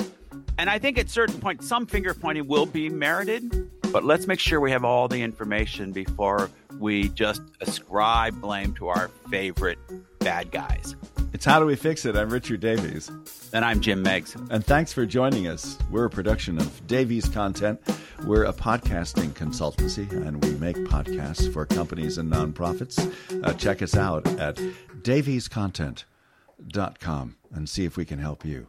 And 0.57 0.69
I 0.69 0.77
think 0.77 0.99
at 0.99 1.09
certain 1.09 1.39
point, 1.39 1.63
some 1.63 1.85
finger 1.85 2.13
pointing 2.13 2.47
will 2.47 2.65
be 2.65 2.89
merited, 2.89 3.71
but 3.91 4.03
let's 4.03 4.27
make 4.27 4.39
sure 4.39 4.59
we 4.59 4.71
have 4.71 4.83
all 4.83 5.07
the 5.07 5.21
information 5.21 5.91
before 5.91 6.49
we 6.81 7.09
just 7.09 7.41
ascribe 7.61 8.41
blame 8.41 8.73
to 8.73 8.87
our 8.87 9.09
favorite 9.29 9.77
bad 10.19 10.49
guys. 10.51 10.95
It's 11.33 11.45
How 11.45 11.59
Do 11.59 11.65
We 11.65 11.75
Fix 11.75 12.05
It? 12.05 12.17
I'm 12.17 12.29
Richard 12.29 12.59
Davies. 12.59 13.09
And 13.53 13.63
I'm 13.63 13.79
Jim 13.81 14.03
Meigs. 14.03 14.35
And 14.49 14.65
thanks 14.65 14.91
for 14.91 15.05
joining 15.05 15.47
us. 15.47 15.77
We're 15.89 16.03
a 16.05 16.09
production 16.09 16.57
of 16.57 16.87
Davies 16.87 17.29
Content. 17.29 17.79
We're 18.25 18.43
a 18.45 18.53
podcasting 18.53 19.29
consultancy, 19.29 20.11
and 20.11 20.43
we 20.43 20.55
make 20.55 20.75
podcasts 20.77 21.53
for 21.53 21.65
companies 21.65 22.17
and 22.17 22.29
nonprofits. 22.31 23.13
Uh, 23.43 23.53
check 23.53 23.81
us 23.81 23.95
out 23.95 24.27
at 24.39 24.57
daviescontent.com 25.01 27.35
and 27.53 27.69
see 27.69 27.85
if 27.85 27.95
we 27.97 28.05
can 28.05 28.19
help 28.19 28.45
you. 28.45 28.67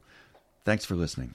Thanks 0.64 0.84
for 0.84 0.94
listening. 0.94 1.34